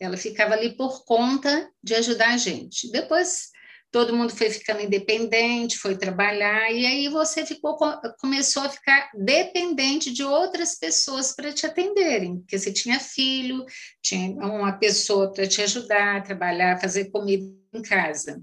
ela 0.00 0.16
ficava 0.16 0.54
ali 0.54 0.76
por 0.76 1.04
conta 1.04 1.70
de 1.80 1.94
ajudar 1.94 2.34
a 2.34 2.36
gente. 2.36 2.90
Depois 2.90 3.52
todo 3.94 4.16
mundo 4.16 4.34
foi 4.34 4.50
ficando 4.50 4.80
independente, 4.80 5.78
foi 5.78 5.96
trabalhar, 5.96 6.68
e 6.72 6.84
aí 6.84 7.08
você 7.08 7.46
ficou, 7.46 7.78
começou 8.18 8.64
a 8.64 8.68
ficar 8.68 9.08
dependente 9.14 10.12
de 10.12 10.24
outras 10.24 10.76
pessoas 10.76 11.32
para 11.32 11.52
te 11.52 11.64
atenderem, 11.64 12.40
porque 12.40 12.58
você 12.58 12.72
tinha 12.72 12.98
filho, 12.98 13.64
tinha 14.02 14.30
uma 14.44 14.72
pessoa 14.72 15.32
para 15.32 15.46
te 15.46 15.62
ajudar, 15.62 16.24
trabalhar, 16.24 16.80
fazer 16.80 17.04
comida 17.12 17.44
em 17.72 17.82
casa. 17.82 18.42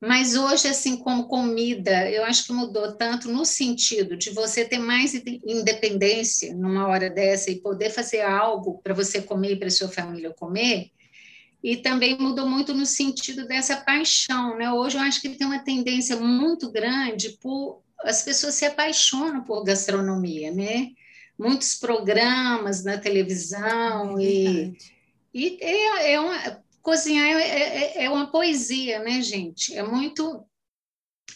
Mas 0.00 0.36
hoje, 0.36 0.68
assim, 0.68 0.96
como 0.96 1.26
comida, 1.26 2.08
eu 2.08 2.24
acho 2.24 2.46
que 2.46 2.52
mudou 2.52 2.96
tanto 2.96 3.28
no 3.28 3.44
sentido 3.44 4.16
de 4.16 4.30
você 4.30 4.64
ter 4.64 4.78
mais 4.78 5.12
independência 5.12 6.54
numa 6.54 6.86
hora 6.86 7.10
dessa 7.10 7.50
e 7.50 7.60
poder 7.60 7.90
fazer 7.90 8.20
algo 8.20 8.80
para 8.80 8.94
você 8.94 9.20
comer 9.20 9.54
e 9.54 9.58
para 9.58 9.70
sua 9.70 9.88
família 9.88 10.32
comer, 10.32 10.92
e 11.62 11.76
também 11.76 12.16
mudou 12.18 12.48
muito 12.48 12.72
no 12.72 12.86
sentido 12.86 13.46
dessa 13.46 13.76
paixão, 13.76 14.56
né? 14.56 14.72
Hoje 14.72 14.96
eu 14.96 15.02
acho 15.02 15.20
que 15.20 15.28
tem 15.28 15.46
uma 15.46 15.58
tendência 15.58 16.16
muito 16.16 16.70
grande 16.70 17.36
por 17.40 17.82
as 18.02 18.22
pessoas 18.22 18.54
se 18.54 18.64
apaixonam 18.64 19.44
por 19.44 19.62
gastronomia, 19.62 20.50
né? 20.50 20.88
Muitos 21.38 21.74
programas 21.74 22.82
na 22.82 22.98
televisão 22.98 24.18
é 24.18 24.22
e, 24.22 24.74
e 25.34 25.58
é, 25.60 26.12
é 26.12 26.20
uma, 26.20 26.62
cozinhar 26.82 27.26
é, 27.26 27.42
é, 27.42 28.04
é, 28.04 28.10
uma 28.10 28.30
poesia, 28.30 28.98
né, 29.00 29.20
gente? 29.22 29.76
É 29.76 29.82
muito 29.82 30.44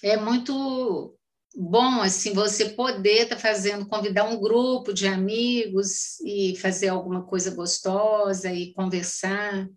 é 0.02 0.16
muito 0.16 1.14
bom 1.56 2.00
assim 2.00 2.32
você 2.32 2.70
poder 2.70 3.22
estar 3.22 3.36
tá 3.36 3.40
fazendo 3.40 3.86
convidar 3.86 4.24
um 4.24 4.40
grupo 4.40 4.92
de 4.92 5.06
amigos 5.06 6.18
e 6.20 6.56
fazer 6.56 6.88
alguma 6.88 7.22
coisa 7.22 7.54
gostosa 7.54 8.52
e 8.52 8.72
conversar. 8.72 9.68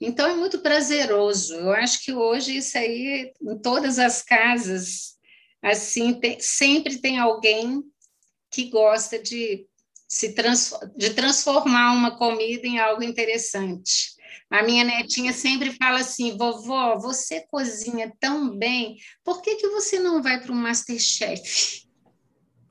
Então 0.00 0.28
é 0.28 0.34
muito 0.34 0.60
prazeroso. 0.60 1.54
Eu 1.54 1.72
acho 1.72 2.02
que 2.02 2.12
hoje 2.12 2.56
isso 2.56 2.78
aí 2.78 3.32
em 3.42 3.58
todas 3.60 3.98
as 3.98 4.22
casas 4.22 5.18
assim 5.62 6.18
tem, 6.18 6.40
sempre 6.40 6.98
tem 6.98 7.18
alguém 7.18 7.82
que 8.50 8.70
gosta 8.70 9.18
de 9.18 9.66
se 10.08 10.34
trans, 10.34 10.72
de 10.96 11.10
transformar 11.10 11.92
uma 11.92 12.16
comida 12.16 12.66
em 12.66 12.78
algo 12.78 13.02
interessante. 13.02 14.18
A 14.50 14.62
minha 14.62 14.82
netinha 14.82 15.32
sempre 15.32 15.70
fala 15.72 16.00
assim: 16.00 16.36
vovó, 16.36 16.98
você 16.98 17.46
cozinha 17.48 18.12
tão 18.18 18.56
bem, 18.56 18.96
por 19.22 19.40
que, 19.40 19.56
que 19.56 19.68
você 19.68 20.00
não 20.00 20.22
vai 20.22 20.40
para 20.40 20.50
o 20.50 20.54
Masterchef? 20.54 21.88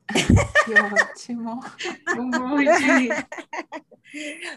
Que 0.66 0.74
ótimo! 0.74 1.60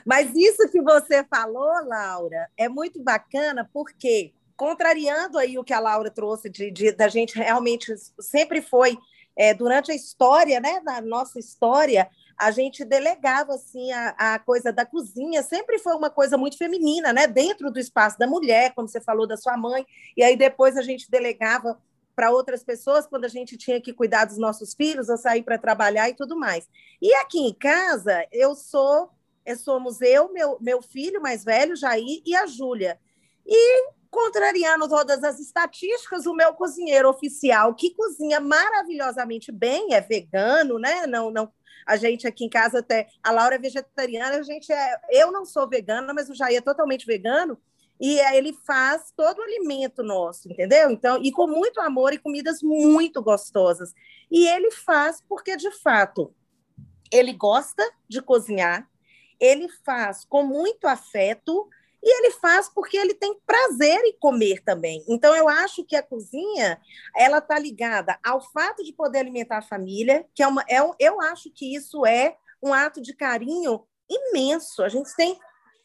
Mas 0.05 0.35
isso 0.35 0.69
que 0.71 0.81
você 0.81 1.25
falou, 1.25 1.73
Laura, 1.87 2.51
é 2.57 2.69
muito 2.69 3.03
bacana, 3.03 3.69
porque, 3.73 4.33
contrariando 4.57 5.39
aí 5.39 5.59
o 5.59 5.65
que 5.65 5.73
a 5.73 5.81
Laura 5.81 6.11
trouxe, 6.11 6.49
de, 6.51 6.71
de 6.71 6.93
da 6.93 7.09
gente 7.09 7.37
realmente 7.37 7.95
sempre 8.21 8.61
foi, 8.63 8.99
é, 9.37 9.55
durante 9.55 9.91
a 9.93 9.95
história, 9.95 10.61
né, 10.61 10.81
da 10.81 11.01
nossa 11.01 11.39
história, 11.39 12.09
a 12.39 12.51
gente 12.51 12.85
delegava 12.85 13.55
assim 13.55 13.93
a, 13.93 14.35
a, 14.35 14.39
coisa 14.39 14.73
da 14.73 14.85
cozinha, 14.85 15.43
sempre 15.43 15.79
foi 15.79 15.95
uma 15.95 16.11
coisa 16.11 16.37
muito 16.37 16.59
feminina, 16.59 17.13
né? 17.13 17.27
Dentro 17.27 17.71
do 17.71 17.79
espaço 17.79 18.19
da 18.19 18.27
mulher, 18.27 18.73
como 18.75 18.89
você 18.89 19.01
falou 19.01 19.27
da 19.27 19.37
sua 19.37 19.57
mãe, 19.57 19.87
e 20.17 20.23
aí 20.23 20.37
depois 20.37 20.77
a 20.77 20.83
gente 20.83 21.11
delegava 21.11 21.79
para 22.15 22.31
outras 22.31 22.63
pessoas 22.63 23.07
quando 23.07 23.25
a 23.25 23.29
gente 23.29 23.57
tinha 23.57 23.81
que 23.81 23.93
cuidar 23.93 24.25
dos 24.25 24.39
nossos 24.39 24.75
filhos 24.75 25.09
ou 25.09 25.17
sair 25.17 25.43
para 25.43 25.59
trabalhar 25.59 26.09
e 26.09 26.15
tudo 26.15 26.37
mais. 26.37 26.69
E 27.01 27.15
aqui 27.17 27.39
em 27.39 27.53
casa, 27.53 28.27
eu 28.31 28.55
sou, 28.55 29.11
eu 29.45 29.57
somos 29.57 30.01
eu, 30.01 30.33
meu, 30.33 30.59
meu 30.61 30.83
filho 30.83 31.21
mais 31.21 31.45
velho, 31.45 31.77
Jair, 31.77 32.23
e 32.25 32.37
a 32.37 32.47
Júlia. 32.47 32.99
E 33.47 33.91
contrariando 34.11 34.89
todas 34.89 35.25
as 35.25 35.41
estatísticas, 35.41 36.27
o 36.27 36.35
meu 36.35 36.53
cozinheiro 36.53 37.09
oficial, 37.09 37.75
que 37.75 37.95
cozinha 37.95 38.41
maravilhosamente 38.41 39.51
bem, 39.51 39.95
é 39.95 40.03
vegano, 40.03 40.79
né? 40.79 41.07
Não, 41.07 41.31
não, 41.31 41.51
a 41.87 41.97
gente 41.97 42.27
aqui 42.27 42.45
em 42.45 42.49
casa 42.49 42.81
até 42.81 43.09
a 43.23 43.31
Laura 43.31 43.55
é 43.55 43.59
vegetariana, 43.59 44.37
a 44.37 44.43
gente 44.43 44.71
é, 44.71 45.01
eu 45.11 45.33
não 45.33 45.47
sou 45.47 45.67
vegana, 45.67 46.13
mas 46.13 46.29
o 46.29 46.35
Jair 46.35 46.59
é 46.59 46.61
totalmente 46.61 47.07
vegano 47.07 47.59
e 48.03 48.19
ele 48.35 48.53
faz 48.67 49.13
todo 49.17 49.39
o 49.39 49.43
alimento 49.43 50.03
nosso, 50.03 50.51
entendeu? 50.51 50.91
Então, 50.91 51.23
e 51.23 51.31
com 51.31 51.47
muito 51.47 51.81
amor 51.81 52.13
e 52.13 52.19
comidas 52.19 52.61
muito 52.61 53.23
gostosas. 53.23 53.95
E 54.29 54.45
ele 54.49 54.73
faz 54.73 55.23
porque, 55.29 55.57
de 55.57 55.71
fato, 55.71 56.35
ele 57.13 57.33
gosta 57.33 57.89
de 58.09 58.21
cozinhar, 58.21 58.91
ele 59.39 59.69
faz 59.85 60.25
com 60.25 60.43
muito 60.43 60.89
afeto 60.89 61.69
e 62.03 62.19
ele 62.19 62.33
faz 62.33 62.69
porque 62.69 62.97
ele 62.97 63.15
tem 63.15 63.39
prazer 63.47 64.01
em 64.05 64.19
comer 64.19 64.65
também. 64.65 65.05
Então, 65.09 65.37
eu 65.37 65.49
acho 65.49 65.85
que 65.85 65.95
a 65.95 66.03
cozinha 66.03 66.81
ela 67.17 67.39
está 67.39 67.57
ligada 67.57 68.19
ao 68.25 68.41
fato 68.51 68.83
de 68.83 68.93
poder 68.93 69.21
alimentar 69.21 69.59
a 69.59 69.63
família, 69.63 70.27
que 70.35 70.43
é 70.43 70.49
uma, 70.49 70.65
é 70.69 70.79
eu 70.99 71.21
acho 71.21 71.53
que 71.53 71.73
isso 71.73 72.05
é 72.05 72.37
um 72.61 72.75
ato 72.75 73.01
de 73.01 73.15
carinho 73.15 73.87
imenso. 74.11 74.83
A 74.83 74.89
gente 74.89 75.15
tem 75.15 75.39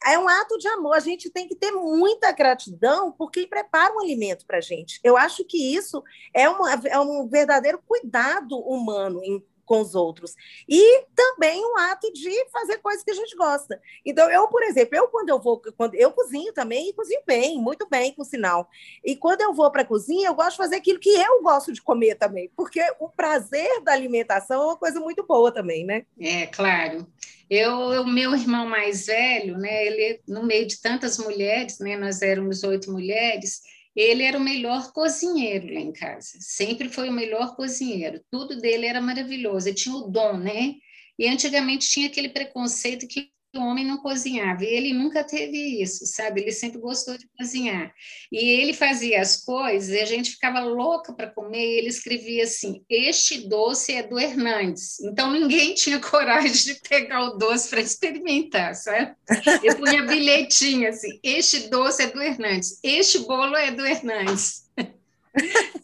é 0.04 0.18
um 0.18 0.28
ato 0.28 0.58
de 0.58 0.68
amor. 0.68 0.94
A 0.94 1.00
gente 1.00 1.30
tem 1.30 1.48
que 1.48 1.54
ter 1.54 1.72
muita 1.72 2.32
gratidão 2.32 3.12
por 3.12 3.30
quem 3.30 3.46
prepara 3.46 3.94
um 3.94 4.00
alimento 4.00 4.46
para 4.46 4.58
a 4.58 4.60
gente. 4.60 5.00
Eu 5.02 5.16
acho 5.16 5.44
que 5.44 5.74
isso 5.74 6.02
é, 6.32 6.48
uma, 6.48 6.72
é 6.72 6.98
um 6.98 7.28
verdadeiro 7.28 7.80
cuidado 7.86 8.58
humano 8.58 9.20
com 9.68 9.80
os 9.82 9.94
outros. 9.94 10.34
E 10.66 11.04
também 11.14 11.62
um 11.62 11.76
ato 11.76 12.10
de 12.12 12.48
fazer 12.50 12.78
coisas 12.78 13.04
que 13.04 13.10
a 13.10 13.14
gente 13.14 13.36
gosta. 13.36 13.80
Então, 14.04 14.28
eu, 14.30 14.48
por 14.48 14.62
exemplo, 14.62 14.96
eu 14.96 15.08
quando 15.08 15.28
eu 15.28 15.38
vou, 15.38 15.60
quando 15.76 15.94
eu 15.94 16.10
cozinho 16.10 16.52
também, 16.54 16.88
e 16.88 16.92
cozinho 16.94 17.20
bem, 17.26 17.60
muito 17.60 17.86
bem, 17.88 18.12
por 18.14 18.24
sinal. 18.24 18.68
E 19.04 19.14
quando 19.14 19.42
eu 19.42 19.52
vou 19.52 19.70
para 19.70 19.82
a 19.82 19.84
cozinha, 19.84 20.28
eu 20.28 20.34
gosto 20.34 20.52
de 20.52 20.56
fazer 20.56 20.76
aquilo 20.76 20.98
que 20.98 21.10
eu 21.10 21.42
gosto 21.42 21.70
de 21.70 21.82
comer 21.82 22.14
também, 22.14 22.50
porque 22.56 22.80
o 22.98 23.10
prazer 23.10 23.82
da 23.82 23.92
alimentação 23.92 24.62
é 24.62 24.64
uma 24.64 24.76
coisa 24.76 24.98
muito 24.98 25.22
boa 25.26 25.52
também, 25.52 25.84
né? 25.84 26.06
É, 26.18 26.46
claro. 26.46 27.06
Eu, 27.50 28.02
o 28.02 28.06
meu 28.06 28.34
irmão 28.34 28.66
mais 28.66 29.06
velho, 29.06 29.58
né, 29.58 29.86
ele 29.86 30.20
no 30.26 30.44
meio 30.44 30.66
de 30.66 30.80
tantas 30.80 31.18
mulheres, 31.18 31.78
né, 31.78 31.96
nós 31.96 32.20
éramos 32.22 32.62
oito 32.62 32.90
mulheres, 32.90 33.62
ele 33.98 34.22
era 34.22 34.38
o 34.38 34.40
melhor 34.40 34.92
cozinheiro 34.92 35.74
lá 35.74 35.80
em 35.80 35.92
casa. 35.92 36.38
Sempre 36.38 36.88
foi 36.88 37.08
o 37.08 37.12
melhor 37.12 37.56
cozinheiro. 37.56 38.22
Tudo 38.30 38.56
dele 38.56 38.86
era 38.86 39.00
maravilhoso. 39.00 39.68
Ele 39.68 39.74
tinha 39.74 39.96
o 39.96 40.08
dom, 40.08 40.36
né? 40.36 40.76
E 41.18 41.26
antigamente 41.26 41.88
tinha 41.88 42.06
aquele 42.06 42.28
preconceito 42.28 43.08
que 43.08 43.28
o 43.56 43.60
homem 43.60 43.84
não 43.84 43.98
cozinhava. 43.98 44.64
E 44.64 44.68
ele 44.68 44.92
nunca 44.92 45.24
teve 45.24 45.82
isso, 45.82 46.06
sabe? 46.06 46.42
Ele 46.42 46.52
sempre 46.52 46.78
gostou 46.78 47.16
de 47.16 47.28
cozinhar. 47.38 47.92
E 48.30 48.38
ele 48.38 48.74
fazia 48.74 49.20
as 49.20 49.36
coisas 49.44 49.90
e 49.90 50.00
a 50.00 50.04
gente 50.04 50.32
ficava 50.32 50.60
louca 50.60 51.12
para 51.12 51.30
comer. 51.30 51.64
E 51.64 51.78
ele 51.78 51.88
escrevia 51.88 52.44
assim: 52.44 52.84
Este 52.88 53.48
doce 53.48 53.92
é 53.92 54.02
do 54.02 54.18
Hernandes. 54.18 55.00
Então 55.00 55.30
ninguém 55.30 55.74
tinha 55.74 55.98
coragem 56.00 56.52
de 56.52 56.74
pegar 56.88 57.24
o 57.24 57.38
doce 57.38 57.68
para 57.70 57.80
experimentar, 57.80 58.74
sabe? 58.74 59.14
Eu 59.62 59.76
punha 59.76 60.02
bilhetinho 60.02 60.88
assim: 60.88 61.18
Este 61.22 61.68
doce 61.68 62.02
é 62.02 62.06
do 62.08 62.22
Hernandes. 62.22 62.78
Este 62.82 63.20
bolo 63.20 63.56
é 63.56 63.70
do 63.70 63.86
Hernandes. 63.86 64.66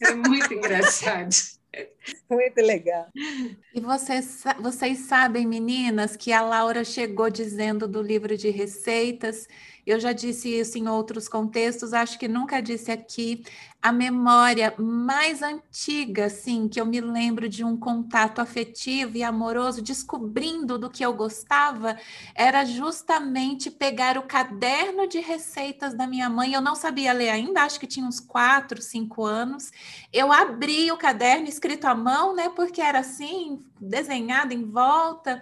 É 0.00 0.12
muito 0.12 0.52
engraçado. 0.52 1.30
Muito 2.30 2.60
legal. 2.60 3.06
E 3.74 3.80
vocês, 3.80 4.44
vocês 4.60 4.98
sabem, 5.00 5.46
meninas, 5.46 6.16
que 6.16 6.32
a 6.32 6.40
Laura 6.40 6.84
chegou 6.84 7.30
dizendo 7.30 7.86
do 7.88 8.02
livro 8.02 8.36
de 8.36 8.50
receitas. 8.50 9.48
Eu 9.86 10.00
já 10.00 10.12
disse 10.12 10.48
isso 10.48 10.78
em 10.78 10.88
outros 10.88 11.28
contextos, 11.28 11.92
acho 11.92 12.18
que 12.18 12.28
nunca 12.28 12.60
disse 12.60 12.90
aqui 12.90 13.44
a 13.84 13.92
memória 13.92 14.72
mais 14.78 15.42
antiga, 15.42 16.24
assim, 16.24 16.66
que 16.68 16.80
eu 16.80 16.86
me 16.86 17.02
lembro 17.02 17.50
de 17.50 17.62
um 17.62 17.76
contato 17.76 18.40
afetivo 18.40 19.18
e 19.18 19.22
amoroso, 19.22 19.82
descobrindo 19.82 20.78
do 20.78 20.88
que 20.88 21.04
eu 21.04 21.12
gostava, 21.12 21.94
era 22.34 22.64
justamente 22.64 23.70
pegar 23.70 24.16
o 24.16 24.22
caderno 24.22 25.06
de 25.06 25.20
receitas 25.20 25.92
da 25.92 26.06
minha 26.06 26.30
mãe. 26.30 26.54
Eu 26.54 26.62
não 26.62 26.74
sabia 26.74 27.12
ler 27.12 27.28
ainda, 27.28 27.60
acho 27.60 27.78
que 27.78 27.86
tinha 27.86 28.06
uns 28.06 28.18
quatro, 28.18 28.80
cinco 28.80 29.22
anos. 29.22 29.70
Eu 30.10 30.32
abri 30.32 30.90
o 30.90 30.96
caderno 30.96 31.46
escrito 31.46 31.84
à 31.84 31.94
mão, 31.94 32.34
né? 32.34 32.48
Porque 32.48 32.80
era 32.80 33.00
assim, 33.00 33.62
desenhado 33.84 34.52
em 34.52 34.64
volta. 34.64 35.40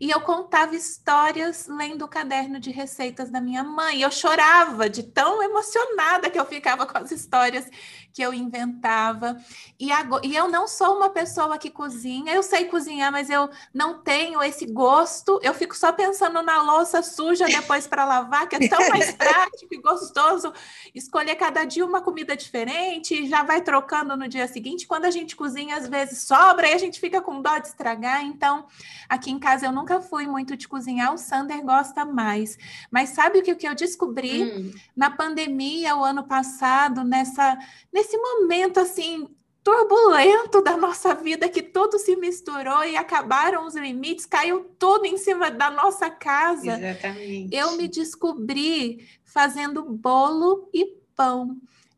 E 0.00 0.10
eu 0.10 0.20
contava 0.20 0.74
histórias 0.74 1.66
lendo 1.66 2.04
o 2.04 2.08
caderno 2.08 2.58
de 2.58 2.70
receitas 2.70 3.30
da 3.30 3.40
minha 3.40 3.62
mãe. 3.62 4.02
Eu 4.02 4.10
chorava 4.10 4.88
de 4.90 5.02
tão 5.02 5.42
emocionada 5.42 6.28
que 6.28 6.38
eu 6.38 6.44
ficava 6.44 6.86
com 6.86 6.98
as 6.98 7.10
histórias 7.10 7.66
que 8.14 8.22
eu 8.22 8.32
inventava. 8.32 9.36
E, 9.78 9.90
agora, 9.90 10.24
e 10.24 10.36
eu 10.36 10.48
não 10.48 10.68
sou 10.68 10.96
uma 10.96 11.10
pessoa 11.10 11.58
que 11.58 11.68
cozinha, 11.68 12.32
eu 12.32 12.44
sei 12.44 12.66
cozinhar, 12.66 13.10
mas 13.10 13.28
eu 13.28 13.50
não 13.74 13.98
tenho 14.02 14.40
esse 14.40 14.66
gosto. 14.66 15.40
Eu 15.42 15.52
fico 15.52 15.76
só 15.76 15.92
pensando 15.92 16.40
na 16.40 16.62
louça 16.62 17.02
suja 17.02 17.44
depois 17.46 17.88
para 17.88 18.04
lavar, 18.04 18.48
que 18.48 18.54
é 18.54 18.68
tão 18.68 18.88
mais 18.88 19.10
prático 19.18 19.74
e 19.74 19.78
gostoso 19.78 20.52
escolher 20.94 21.34
cada 21.34 21.64
dia 21.64 21.84
uma 21.84 22.00
comida 22.00 22.36
diferente 22.36 23.24
e 23.24 23.28
já 23.28 23.42
vai 23.42 23.60
trocando 23.60 24.16
no 24.16 24.28
dia 24.28 24.46
seguinte. 24.46 24.86
Quando 24.86 25.06
a 25.06 25.10
gente 25.10 25.34
cozinha, 25.34 25.76
às 25.76 25.88
vezes 25.88 26.20
sobra 26.20 26.68
e 26.68 26.72
a 26.72 26.78
gente 26.78 27.00
fica 27.00 27.20
com 27.20 27.42
dó 27.42 27.58
de 27.58 27.66
estragar. 27.66 28.24
Então, 28.24 28.66
aqui 29.08 29.32
em 29.32 29.40
casa 29.40 29.66
eu 29.66 29.72
nunca 29.72 30.00
fui 30.00 30.24
muito 30.24 30.56
de 30.56 30.68
cozinhar, 30.68 31.12
o 31.12 31.18
Sander 31.18 31.60
gosta 31.64 32.04
mais. 32.04 32.56
Mas 32.92 33.08
sabe 33.08 33.40
o 33.40 33.42
que, 33.42 33.50
o 33.50 33.56
que 33.56 33.66
eu 33.66 33.74
descobri 33.74 34.44
hum. 34.44 34.70
na 34.96 35.10
pandemia, 35.10 35.96
o 35.96 36.04
ano 36.04 36.22
passado, 36.22 37.02
nessa 37.02 37.58
nesse 38.04 38.18
momento 38.18 38.78
assim 38.78 39.26
turbulento 39.62 40.62
da 40.62 40.76
nossa 40.76 41.14
vida 41.14 41.48
que 41.48 41.62
tudo 41.62 41.98
se 41.98 42.14
misturou 42.16 42.84
e 42.84 42.96
acabaram 42.98 43.66
os 43.66 43.74
limites, 43.74 44.26
caiu 44.26 44.66
tudo 44.78 45.06
em 45.06 45.16
cima 45.16 45.50
da 45.50 45.70
nossa 45.70 46.10
casa. 46.10 46.78
Exatamente. 46.78 47.56
Eu 47.56 47.74
me 47.78 47.88
descobri 47.88 49.08
fazendo 49.24 49.82
bolo 49.82 50.68
e 50.70 50.84
pão. 51.16 51.56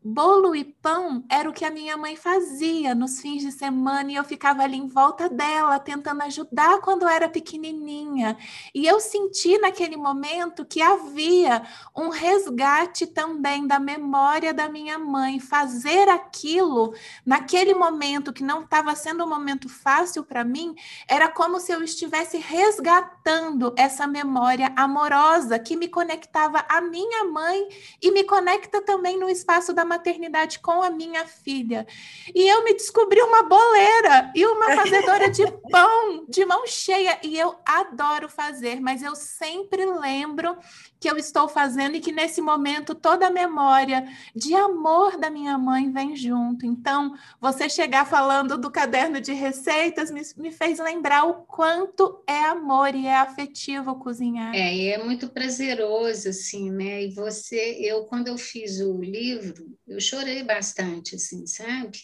Bolo 0.08 0.54
e 0.54 0.62
pão 0.62 1.24
era 1.28 1.50
o 1.50 1.52
que 1.52 1.64
a 1.64 1.70
minha 1.70 1.96
mãe 1.96 2.14
fazia 2.14 2.94
nos 2.94 3.20
fins 3.20 3.42
de 3.42 3.50
semana 3.50 4.12
e 4.12 4.14
eu 4.14 4.22
ficava 4.22 4.62
ali 4.62 4.76
em 4.76 4.86
volta 4.86 5.28
dela, 5.28 5.80
tentando 5.80 6.22
ajudar 6.22 6.80
quando 6.80 7.08
era 7.08 7.28
pequenininha. 7.28 8.36
E 8.72 8.86
eu 8.86 9.00
senti 9.00 9.58
naquele 9.58 9.96
momento 9.96 10.64
que 10.64 10.80
havia 10.80 11.60
um 11.94 12.08
resgate 12.08 13.04
também 13.04 13.66
da 13.66 13.80
memória 13.80 14.54
da 14.54 14.68
minha 14.68 14.96
mãe. 14.96 15.40
Fazer 15.40 16.08
aquilo 16.08 16.94
naquele 17.24 17.74
momento 17.74 18.32
que 18.32 18.44
não 18.44 18.62
estava 18.62 18.94
sendo 18.94 19.24
um 19.24 19.28
momento 19.28 19.68
fácil 19.68 20.22
para 20.22 20.44
mim, 20.44 20.76
era 21.08 21.28
como 21.28 21.58
se 21.58 21.72
eu 21.72 21.82
estivesse 21.82 22.36
resgatando 22.38 23.74
essa 23.76 24.06
memória 24.06 24.72
amorosa 24.76 25.58
que 25.58 25.76
me 25.76 25.88
conectava 25.88 26.64
à 26.68 26.80
minha 26.80 27.24
mãe 27.24 27.66
e 28.00 28.12
me 28.12 28.22
conecta 28.22 28.80
também 28.80 29.18
no 29.18 29.28
espaço 29.28 29.72
da 29.72 29.84
maternidade 29.96 30.58
com 30.60 30.82
a 30.82 30.90
minha 30.90 31.26
filha. 31.26 31.86
E 32.34 32.46
eu 32.46 32.62
me 32.64 32.74
descobri 32.74 33.20
uma 33.22 33.42
boleira 33.42 34.30
e 34.34 34.44
uma 34.46 34.74
fazedora 34.74 35.30
de 35.30 35.44
pão 35.70 36.26
de 36.28 36.44
mão 36.44 36.66
cheia. 36.66 37.18
E 37.22 37.38
eu 37.38 37.56
adoro 37.64 38.28
fazer, 38.28 38.80
mas 38.80 39.02
eu 39.02 39.16
sempre 39.16 39.84
lembro 39.86 40.56
que 41.00 41.10
eu 41.10 41.16
estou 41.16 41.48
fazendo 41.48 41.96
e 41.96 42.00
que 42.00 42.12
nesse 42.12 42.40
momento 42.40 42.94
toda 42.94 43.26
a 43.26 43.30
memória 43.30 44.06
de 44.34 44.54
amor 44.54 45.18
da 45.18 45.30
minha 45.30 45.56
mãe 45.58 45.90
vem 45.90 46.16
junto. 46.16 46.66
Então, 46.66 47.14
você 47.40 47.68
chegar 47.68 48.06
falando 48.06 48.58
do 48.58 48.70
caderno 48.70 49.20
de 49.20 49.32
receitas 49.32 50.10
me, 50.10 50.22
me 50.36 50.50
fez 50.50 50.78
lembrar 50.78 51.24
o 51.24 51.34
quanto 51.44 52.22
é 52.26 52.38
amor 52.46 52.94
e 52.94 53.06
é 53.06 53.16
afetivo 53.16 53.96
cozinhar. 53.96 54.54
É, 54.54 54.74
e 54.74 54.88
é 54.88 55.02
muito 55.02 55.28
prazeroso, 55.28 56.28
assim, 56.28 56.70
né? 56.70 57.04
E 57.04 57.10
você, 57.10 57.78
eu, 57.80 58.04
quando 58.04 58.28
eu 58.28 58.38
fiz 58.38 58.80
o 58.80 59.00
livro, 59.00 59.76
eu 59.86 60.00
chorei 60.00 60.42
bastante, 60.42 61.16
assim, 61.16 61.46
sabe? 61.46 61.98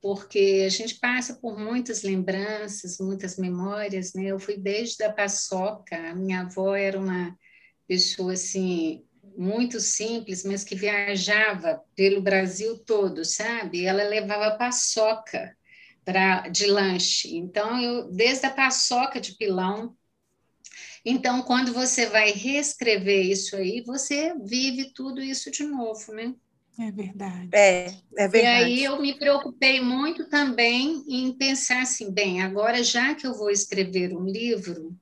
Porque 0.00 0.64
a 0.66 0.68
gente 0.68 0.96
passa 0.96 1.34
por 1.34 1.58
muitas 1.58 2.02
lembranças, 2.02 2.98
muitas 2.98 3.36
memórias, 3.36 4.12
né? 4.12 4.24
Eu 4.26 4.38
fui 4.38 4.56
desde 4.56 5.02
a 5.04 5.12
paçoca, 5.12 5.96
a 5.96 6.14
minha 6.14 6.42
avó 6.42 6.74
era 6.74 6.98
uma 6.98 7.36
pessoa 7.86 8.32
assim 8.34 9.04
muito 9.36 9.80
simples, 9.80 10.44
mas 10.44 10.62
que 10.62 10.74
viajava 10.74 11.82
pelo 11.96 12.20
Brasil 12.20 12.78
todo, 12.78 13.24
sabe? 13.24 13.84
Ela 13.84 14.04
levava 14.04 14.56
paçoca 14.56 15.56
para 16.04 16.48
de 16.48 16.66
lanche. 16.66 17.36
Então 17.36 17.80
eu 17.80 18.10
desde 18.12 18.46
a 18.46 18.50
paçoca 18.50 19.20
de 19.20 19.36
pilão. 19.36 19.96
Então 21.04 21.42
quando 21.42 21.72
você 21.72 22.06
vai 22.06 22.30
reescrever 22.30 23.26
isso 23.26 23.56
aí, 23.56 23.82
você 23.86 24.34
vive 24.44 24.92
tudo 24.92 25.22
isso 25.22 25.50
de 25.50 25.64
novo, 25.64 26.12
né? 26.12 26.34
É 26.78 26.90
verdade. 26.90 27.48
É, 27.52 27.94
é 28.16 28.28
verdade. 28.28 28.36
E 28.36 28.46
aí 28.46 28.84
eu 28.84 29.00
me 29.00 29.14
preocupei 29.16 29.80
muito 29.80 30.28
também 30.28 31.04
em 31.08 31.32
pensar 31.32 31.82
assim, 31.82 32.10
bem, 32.10 32.42
agora 32.42 32.82
já 32.82 33.14
que 33.14 33.26
eu 33.26 33.34
vou 33.34 33.50
escrever 33.50 34.12
um 34.12 34.24
livro, 34.24 34.96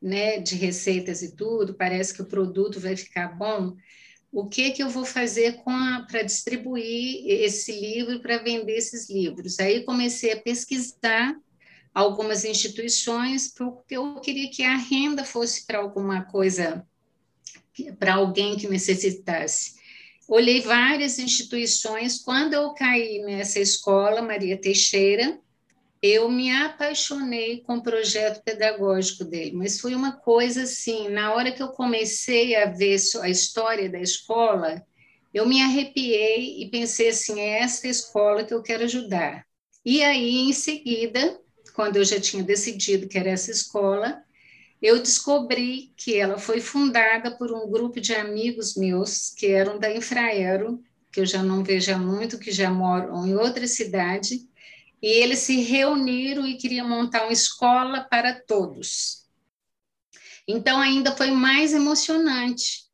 né, 0.00 0.38
de 0.38 0.54
receitas 0.56 1.22
e 1.22 1.36
tudo, 1.36 1.74
parece 1.74 2.14
que 2.14 2.22
o 2.22 2.26
produto 2.26 2.80
vai 2.80 2.96
ficar 2.96 3.36
bom. 3.36 3.76
O 4.32 4.48
que 4.48 4.70
que 4.70 4.82
eu 4.82 4.88
vou 4.88 5.04
fazer 5.04 5.60
para 6.08 6.22
distribuir 6.22 7.24
esse 7.26 7.72
livro, 7.72 8.20
para 8.20 8.38
vender 8.38 8.76
esses 8.76 9.10
livros? 9.10 9.58
Aí 9.58 9.84
comecei 9.84 10.32
a 10.32 10.40
pesquisar 10.40 11.36
algumas 11.92 12.44
instituições, 12.44 13.52
porque 13.52 13.96
eu 13.96 14.14
queria 14.20 14.48
que 14.48 14.62
a 14.62 14.76
renda 14.76 15.24
fosse 15.24 15.66
para 15.66 15.80
alguma 15.80 16.22
coisa, 16.22 16.86
para 17.98 18.14
alguém 18.14 18.56
que 18.56 18.68
necessitasse. 18.68 19.79
Olhei 20.30 20.60
várias 20.60 21.18
instituições, 21.18 22.22
quando 22.22 22.54
eu 22.54 22.72
caí 22.72 23.18
nessa 23.18 23.58
escola, 23.58 24.22
Maria 24.22 24.56
Teixeira, 24.56 25.36
eu 26.00 26.30
me 26.30 26.52
apaixonei 26.52 27.62
com 27.62 27.78
o 27.78 27.82
projeto 27.82 28.40
pedagógico 28.44 29.24
dele, 29.24 29.56
mas 29.56 29.80
foi 29.80 29.92
uma 29.92 30.12
coisa 30.12 30.62
assim, 30.62 31.08
na 31.08 31.34
hora 31.34 31.50
que 31.50 31.60
eu 31.60 31.70
comecei 31.70 32.54
a 32.54 32.66
ver 32.66 32.96
a 33.20 33.28
história 33.28 33.90
da 33.90 33.98
escola, 33.98 34.86
eu 35.34 35.44
me 35.46 35.60
arrepiei 35.60 36.62
e 36.62 36.70
pensei 36.70 37.08
assim, 37.08 37.40
é 37.40 37.62
essa 37.62 37.88
escola 37.88 38.44
que 38.44 38.54
eu 38.54 38.62
quero 38.62 38.84
ajudar. 38.84 39.44
E 39.84 40.00
aí, 40.00 40.48
em 40.48 40.52
seguida, 40.52 41.40
quando 41.74 41.96
eu 41.96 42.04
já 42.04 42.20
tinha 42.20 42.44
decidido 42.44 43.08
que 43.08 43.18
era 43.18 43.30
essa 43.30 43.50
escola, 43.50 44.22
eu 44.80 45.02
descobri 45.02 45.92
que 45.96 46.16
ela 46.16 46.38
foi 46.38 46.60
fundada 46.60 47.36
por 47.36 47.52
um 47.52 47.70
grupo 47.70 48.00
de 48.00 48.14
amigos 48.14 48.76
meus 48.76 49.30
que 49.30 49.46
eram 49.46 49.78
da 49.78 49.92
Infraero, 49.92 50.82
que 51.12 51.20
eu 51.20 51.26
já 51.26 51.42
não 51.42 51.62
vejo 51.62 51.92
há 51.92 51.98
muito, 51.98 52.38
que 52.38 52.50
já 52.50 52.70
moram 52.70 53.26
em 53.26 53.34
outra 53.34 53.66
cidade, 53.66 54.48
e 55.02 55.06
eles 55.06 55.40
se 55.40 55.60
reuniram 55.60 56.46
e 56.46 56.56
queriam 56.56 56.88
montar 56.88 57.24
uma 57.24 57.32
escola 57.32 58.02
para 58.02 58.40
todos. 58.40 59.24
Então, 60.46 60.78
ainda 60.80 61.14
foi 61.14 61.30
mais 61.30 61.72
emocionante, 61.72 62.84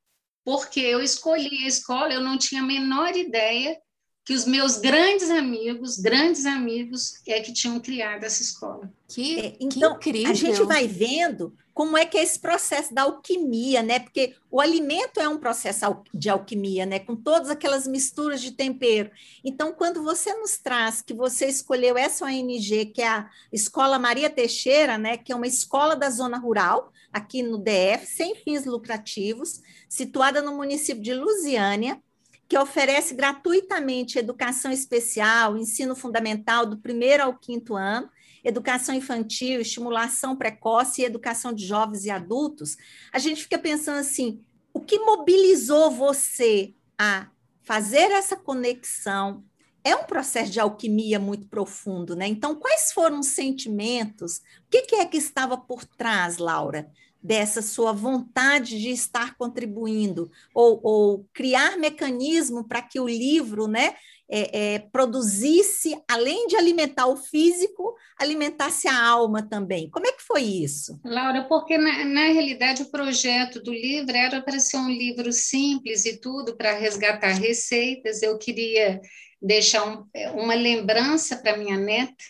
porque 0.45 0.81
eu 0.81 1.01
escolhi 1.01 1.65
a 1.65 1.69
escola, 1.69 2.13
eu 2.13 2.21
não 2.21 2.37
tinha 2.37 2.63
a 2.63 2.67
menor 2.67 3.17
ideia 3.17 3.77
que 4.25 4.33
os 4.33 4.45
meus 4.45 4.79
grandes 4.79 5.31
amigos, 5.31 5.99
grandes 5.99 6.47
amigos, 6.47 7.23
é 7.29 7.41
que 7.41 7.53
tinham 7.53 7.79
criado 7.79 8.25
essa 8.25 8.43
escola. 8.43 8.93
Que, 9.09 9.39
é, 9.39 9.57
então, 9.61 9.97
que 9.99 10.11
incrível. 10.11 10.31
A 10.31 10.35
gente 10.35 10.63
vai 10.65 10.89
vendo 10.89 11.57
como 11.77 11.95
é 11.95 12.07
que 12.07 12.17
é 12.17 12.23
esse 12.23 12.39
processo 12.39 12.95
da 12.95 13.03
alquimia, 13.03 13.83
né? 13.83 13.99
Porque 13.99 14.35
o 14.51 14.63
alimento 14.63 15.21
é 15.21 15.29
um 15.29 15.37
processo 15.37 15.85
de 16.15 16.31
alquimia, 16.31 16.87
né? 16.87 16.99
Com 16.99 17.15
todas 17.15 17.51
aquelas 17.51 17.87
misturas 17.87 18.41
de 18.41 18.53
tempero. 18.53 19.11
Então, 19.45 19.75
quando 19.75 20.03
você 20.03 20.33
nos 20.33 20.57
traz 20.57 21.03
que 21.03 21.13
você 21.13 21.45
escolheu 21.45 21.99
essa 21.99 22.25
ONG, 22.25 22.87
que 22.87 23.03
é 23.03 23.09
a 23.09 23.29
Escola 23.53 23.99
Maria 23.99 24.31
Teixeira, 24.31 24.97
né? 24.97 25.19
Que 25.19 25.33
é 25.33 25.37
uma 25.37 25.47
escola 25.47 25.95
da 25.95 26.09
zona 26.09 26.39
rural, 26.39 26.91
aqui 27.13 27.43
no 27.43 27.59
DF, 27.59 28.07
sem 28.07 28.35
fins 28.37 28.65
lucrativos, 28.65 29.61
situada 29.87 30.41
no 30.41 30.57
município 30.57 31.03
de 31.03 31.13
Lusiânia, 31.13 32.01
que 32.49 32.57
oferece 32.57 33.13
gratuitamente 33.13 34.19
educação 34.19 34.73
especial, 34.73 35.59
ensino 35.59 35.95
fundamental 35.95 36.65
do 36.65 36.79
primeiro 36.79 37.25
ao 37.25 37.37
quinto 37.37 37.77
ano, 37.77 38.09
educação 38.47 38.95
infantil, 38.95 39.61
estimulação 39.61 40.37
precoce 40.37 41.03
e 41.03 41.05
educação 41.05 41.53
de 41.53 41.67
jovens 41.67 42.05
e 42.05 42.11
adultos, 42.11 42.77
a 43.13 43.19
gente 43.19 43.43
fica 43.43 43.59
pensando 43.59 43.99
assim: 43.99 44.41
o 44.73 44.81
que 44.81 45.01
mobilizou 45.01 45.91
você 45.91 46.73
a 46.97 47.29
fazer 47.63 48.13
essa 48.13 48.37
conexão? 48.37 49.45
É 49.83 49.95
um 49.95 50.05
processo 50.05 50.51
de 50.51 50.59
alquimia 50.59 51.19
muito 51.19 51.47
profundo, 51.47 52.17
né? 52.17 52.27
Então, 52.27 52.57
quais 52.57 52.93
foram 52.93 53.21
os 53.21 53.29
sentimentos? 53.29 54.39
O 54.39 54.71
que, 54.71 54.83
que 54.83 54.97
é 54.97 55.07
que 55.07 55.17
estava 55.17 55.57
por 55.57 55.85
trás, 55.85 56.39
Laura, 56.39 56.91
dessa 57.27 57.61
sua 57.61 57.91
vontade 57.93 58.81
de 58.81 58.91
estar 58.91 59.37
contribuindo 59.37 60.31
ou, 60.55 60.79
ou 60.81 61.29
criar 61.35 61.77
mecanismo 61.77 62.63
para 62.63 62.81
que 62.81 63.01
o 63.01 63.09
livro, 63.09 63.67
né, 63.67 63.97
é, 64.31 64.75
é, 64.75 64.79
produzisse, 64.79 66.01
além 66.09 66.47
de 66.47 66.55
alimentar 66.55 67.09
o 67.09 67.17
físico, 67.17 67.97
alimentasse 68.17 68.87
a 68.87 68.97
alma 68.97 69.43
também. 69.43 69.91
Como 69.91 70.07
é 70.07 70.13
que 70.13 70.23
foi 70.23 70.43
isso? 70.43 71.01
Laura, 71.05 71.43
porque 71.49 71.77
na, 71.77 72.05
na 72.05 72.27
realidade 72.27 72.83
o 72.83 72.91
projeto 72.93 73.61
do 73.61 73.73
livro 73.73 74.17
era 74.17 74.41
para 74.41 74.61
ser 74.61 74.77
um 74.77 74.89
livro 74.89 75.33
simples 75.33 76.05
e 76.05 76.21
tudo, 76.21 76.57
para 76.57 76.79
resgatar 76.79 77.33
receitas. 77.33 78.23
Eu 78.23 78.39
queria 78.39 79.01
deixar 79.43 79.85
um, 79.85 80.07
uma 80.41 80.55
lembrança 80.55 81.37
para 81.37 81.57
minha 81.57 81.77
neta 81.77 82.25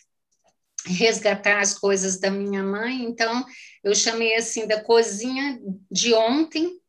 resgatar 0.87 1.61
as 1.61 1.77
coisas 1.77 2.19
da 2.19 2.31
minha 2.31 2.63
mãe, 2.63 3.03
então 3.03 3.45
eu 3.87 3.95
chamei 3.95 4.35
assim 4.35 4.67
da 4.67 4.83
cozinha 4.83 5.61
de 5.89 6.13
ontem 6.13 6.81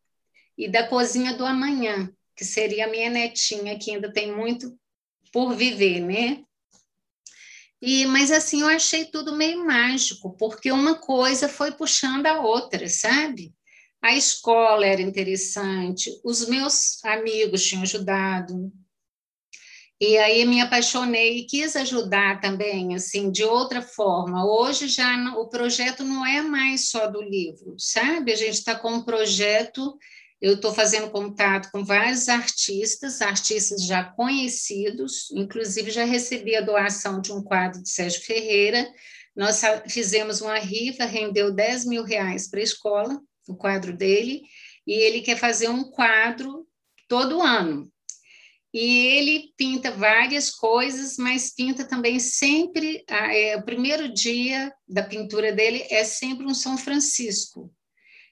e 0.57 0.67
da 0.67 0.87
cozinha 0.87 1.35
do 1.35 1.45
amanhã, 1.45 2.11
que 2.35 2.43
seria 2.43 2.87
a 2.87 2.89
minha 2.89 3.07
netinha, 3.07 3.77
que 3.77 3.91
ainda 3.91 4.11
tem 4.11 4.35
muito 4.35 4.75
por 5.31 5.53
viver, 5.55 5.99
né? 5.99 6.43
E, 7.79 8.07
mas 8.07 8.31
assim, 8.31 8.61
eu 8.61 8.67
achei 8.67 9.05
tudo 9.05 9.35
meio 9.35 9.63
mágico, 9.63 10.35
porque 10.37 10.71
uma 10.71 10.95
coisa 10.95 11.47
foi 11.47 11.71
puxando 11.71 12.25
a 12.25 12.41
outra, 12.41 12.89
sabe? 12.89 13.53
A 14.01 14.15
escola 14.15 14.83
era 14.83 14.99
interessante, 14.99 16.09
os 16.23 16.49
meus 16.49 17.03
amigos 17.05 17.63
tinham 17.63 17.83
ajudado, 17.83 18.71
e 19.99 20.15
aí 20.17 20.45
me 20.45 20.61
apaixonei 20.61 21.39
e 21.39 21.45
quis 21.45 21.75
ajudar 21.75 22.39
também, 22.39 22.93
assim, 22.93 23.31
de 23.31 23.43
outra 23.43 23.81
forma. 23.81 24.45
Hoje 24.45 24.87
já 24.87 25.17
não, 25.17 25.41
o 25.41 25.49
projeto 25.49 26.03
não 26.03 26.23
é 26.23 26.41
mais 26.41 26.89
só 26.89 27.07
do 27.07 27.21
livro, 27.21 27.75
sabe? 27.79 28.31
A 28.31 28.35
gente 28.35 28.53
está 28.53 28.75
com 28.75 28.91
um 28.91 29.03
projeto, 29.03 29.97
eu 30.39 30.53
estou 30.53 30.71
fazendo 30.71 31.09
contato 31.09 31.71
com 31.71 31.83
vários 31.83 32.29
artistas, 32.29 33.23
artistas 33.23 33.83
já 33.85 34.03
conhecidos, 34.03 35.31
inclusive 35.31 35.89
já 35.89 36.03
recebi 36.03 36.55
a 36.55 36.61
doação 36.61 37.19
de 37.19 37.31
um 37.31 37.41
quadro 37.41 37.81
de 37.81 37.89
Sérgio 37.89 38.21
Ferreira. 38.21 38.87
Nós 39.35 39.61
fizemos 39.89 40.41
uma 40.41 40.59
rifa, 40.59 41.05
rendeu 41.05 41.51
10 41.51 41.85
mil 41.85 42.03
reais 42.03 42.47
para 42.47 42.59
a 42.59 42.63
escola, 42.63 43.19
o 43.47 43.55
quadro 43.55 43.97
dele, 43.97 44.43
e 44.85 44.93
ele 44.93 45.21
quer 45.21 45.37
fazer 45.37 45.69
um 45.69 45.89
quadro 45.89 46.67
todo 47.07 47.41
ano, 47.41 47.91
e 48.73 49.07
ele 49.07 49.53
pinta 49.57 49.91
várias 49.91 50.51
coisas, 50.51 51.17
mas 51.17 51.53
pinta 51.53 51.85
também 51.85 52.19
sempre. 52.19 53.03
É, 53.07 53.55
o 53.57 53.63
primeiro 53.63 54.11
dia 54.13 54.73
da 54.87 55.03
pintura 55.03 55.51
dele 55.51 55.85
é 55.89 56.03
sempre 56.03 56.45
um 56.45 56.53
São 56.53 56.77
Francisco. 56.77 57.73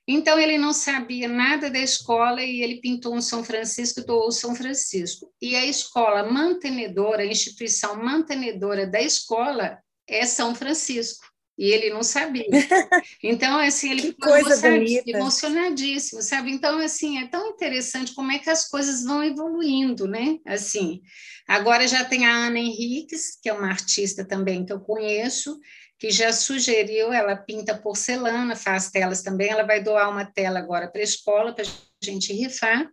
Então, 0.07 0.39
ele 0.39 0.57
não 0.57 0.71
sabia 0.71 1.27
nada 1.27 1.69
da 1.69 1.79
escola 1.79 2.43
e 2.43 2.61
ele 2.61 2.79
pintou 2.79 3.15
um 3.15 3.21
São 3.21 3.43
Francisco 3.43 4.01
e 4.01 4.05
doou 4.05 4.31
São 4.31 4.53
Francisco. 4.55 5.33
E 5.41 5.55
a 5.55 5.65
escola 5.65 6.31
mantenedora, 6.31 7.23
a 7.23 7.25
instituição 7.25 7.95
mantenedora 7.97 8.85
da 8.85 9.01
escola 9.01 9.79
é 10.07 10.25
São 10.25 10.53
Francisco 10.53 11.25
e 11.57 11.71
ele 11.71 11.89
não 11.89 12.03
sabia. 12.03 12.45
Então, 13.23 13.57
assim, 13.57 13.91
ele 13.91 14.01
ficou 14.01 14.37
emocionadíssimo, 15.07 16.21
sabe? 16.21 16.51
Então, 16.51 16.79
assim, 16.79 17.17
é 17.17 17.27
tão 17.27 17.49
interessante 17.49 18.13
como 18.13 18.31
é 18.31 18.39
que 18.39 18.49
as 18.49 18.67
coisas 18.67 19.03
vão 19.03 19.23
evoluindo, 19.23 20.07
né? 20.07 20.37
Assim, 20.45 21.01
agora 21.47 21.87
já 21.87 22.03
tem 22.05 22.25
a 22.25 22.47
Ana 22.47 22.59
Henriques, 22.59 23.37
que 23.41 23.49
é 23.49 23.53
uma 23.53 23.67
artista 23.67 24.23
também 24.25 24.65
que 24.65 24.71
eu 24.71 24.79
conheço, 24.79 25.59
que 25.97 26.11
já 26.11 26.31
sugeriu, 26.31 27.11
ela 27.11 27.35
pinta 27.35 27.75
porcelana, 27.75 28.55
faz 28.55 28.91
telas 28.91 29.23
também, 29.23 29.49
ela 29.49 29.63
vai 29.63 29.81
doar 29.81 30.09
uma 30.09 30.25
tela 30.25 30.59
agora 30.59 30.87
para 30.87 31.01
a 31.01 31.05
escola, 31.05 31.53
para 31.53 31.65
a 31.65 32.05
gente 32.05 32.33
rifar, 32.33 32.87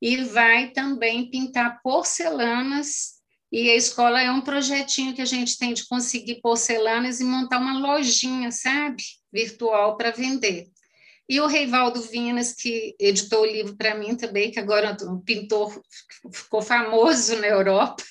e 0.00 0.18
vai 0.18 0.70
também 0.70 1.30
pintar 1.30 1.80
porcelanas 1.82 3.21
e 3.52 3.70
a 3.70 3.76
escola 3.76 4.22
é 4.22 4.30
um 4.30 4.40
projetinho 4.40 5.14
que 5.14 5.20
a 5.20 5.26
gente 5.26 5.58
tem 5.58 5.74
de 5.74 5.86
conseguir 5.86 6.40
porcelanas 6.40 7.20
e 7.20 7.24
montar 7.24 7.58
uma 7.58 7.78
lojinha, 7.78 8.50
sabe? 8.50 9.02
Virtual 9.30 9.98
para 9.98 10.10
vender. 10.10 10.68
E 11.28 11.38
o 11.38 11.46
Reivaldo 11.46 12.00
Vinas, 12.00 12.54
que 12.54 12.96
editou 12.98 13.42
o 13.42 13.46
livro 13.46 13.76
para 13.76 13.94
mim 13.94 14.16
também, 14.16 14.50
que 14.50 14.58
agora 14.58 14.96
é 14.98 15.04
um 15.04 15.20
pintor 15.20 15.82
ficou 16.32 16.62
famoso 16.62 17.36
na 17.40 17.46
Europa. 17.46 18.02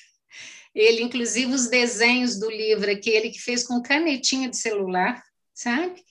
Ele, 0.76 1.02
inclusive, 1.02 1.52
os 1.52 1.68
desenhos 1.68 2.40
do 2.40 2.50
livro 2.50 2.92
aqui, 2.92 3.10
ele 3.10 3.32
que 3.32 3.42
fez 3.42 3.64
com 3.64 3.82
canetinha 3.82 4.48
de 4.48 4.58
celular, 4.58 5.24
sabe? 5.56 6.04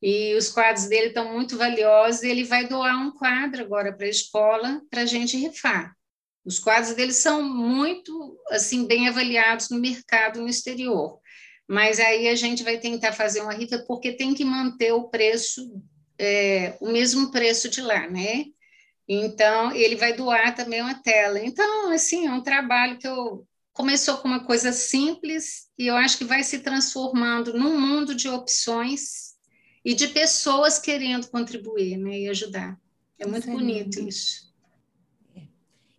E 0.00 0.34
os 0.36 0.48
quadros 0.48 0.86
dele 0.86 1.08
estão 1.08 1.32
muito 1.32 1.58
valiosos. 1.58 2.22
Ele 2.22 2.44
vai 2.44 2.68
doar 2.68 2.96
um 2.96 3.10
quadro 3.10 3.62
agora 3.62 3.92
para 3.92 4.06
a 4.06 4.10
escola 4.10 4.80
para 4.88 5.02
a 5.02 5.06
gente 5.06 5.36
rifar. 5.36 5.92
Os 6.46 6.60
quadros 6.60 6.94
deles 6.94 7.16
são 7.16 7.42
muito 7.42 8.38
assim 8.50 8.86
bem 8.86 9.08
avaliados 9.08 9.68
no 9.68 9.80
mercado 9.80 10.40
no 10.40 10.48
exterior. 10.48 11.18
Mas 11.68 11.98
aí 11.98 12.28
a 12.28 12.36
gente 12.36 12.62
vai 12.62 12.78
tentar 12.78 13.12
fazer 13.12 13.40
uma 13.40 13.52
rifa 13.52 13.80
porque 13.80 14.12
tem 14.12 14.32
que 14.32 14.44
manter 14.44 14.92
o 14.92 15.08
preço, 15.08 15.60
é, 16.16 16.76
o 16.80 16.92
mesmo 16.92 17.32
preço 17.32 17.68
de 17.68 17.82
lá, 17.82 18.08
né? 18.08 18.44
Então, 19.08 19.72
ele 19.72 19.96
vai 19.96 20.12
doar 20.12 20.54
também 20.54 20.80
uma 20.80 20.94
tela. 21.02 21.40
Então, 21.40 21.90
assim, 21.90 22.28
é 22.28 22.30
um 22.30 22.42
trabalho 22.42 22.96
que 22.98 23.08
eu 23.08 23.44
começou 23.72 24.18
com 24.18 24.28
uma 24.28 24.44
coisa 24.44 24.72
simples 24.72 25.66
e 25.76 25.88
eu 25.88 25.96
acho 25.96 26.16
que 26.16 26.24
vai 26.24 26.44
se 26.44 26.60
transformando 26.60 27.54
num 27.54 27.78
mundo 27.78 28.14
de 28.14 28.28
opções 28.28 29.34
e 29.84 29.94
de 29.94 30.08
pessoas 30.08 30.78
querendo 30.78 31.28
contribuir 31.28 31.96
né, 31.96 32.20
e 32.20 32.28
ajudar. 32.28 32.78
É 33.18 33.26
muito 33.26 33.50
bonito 33.50 34.00
isso 34.00 34.45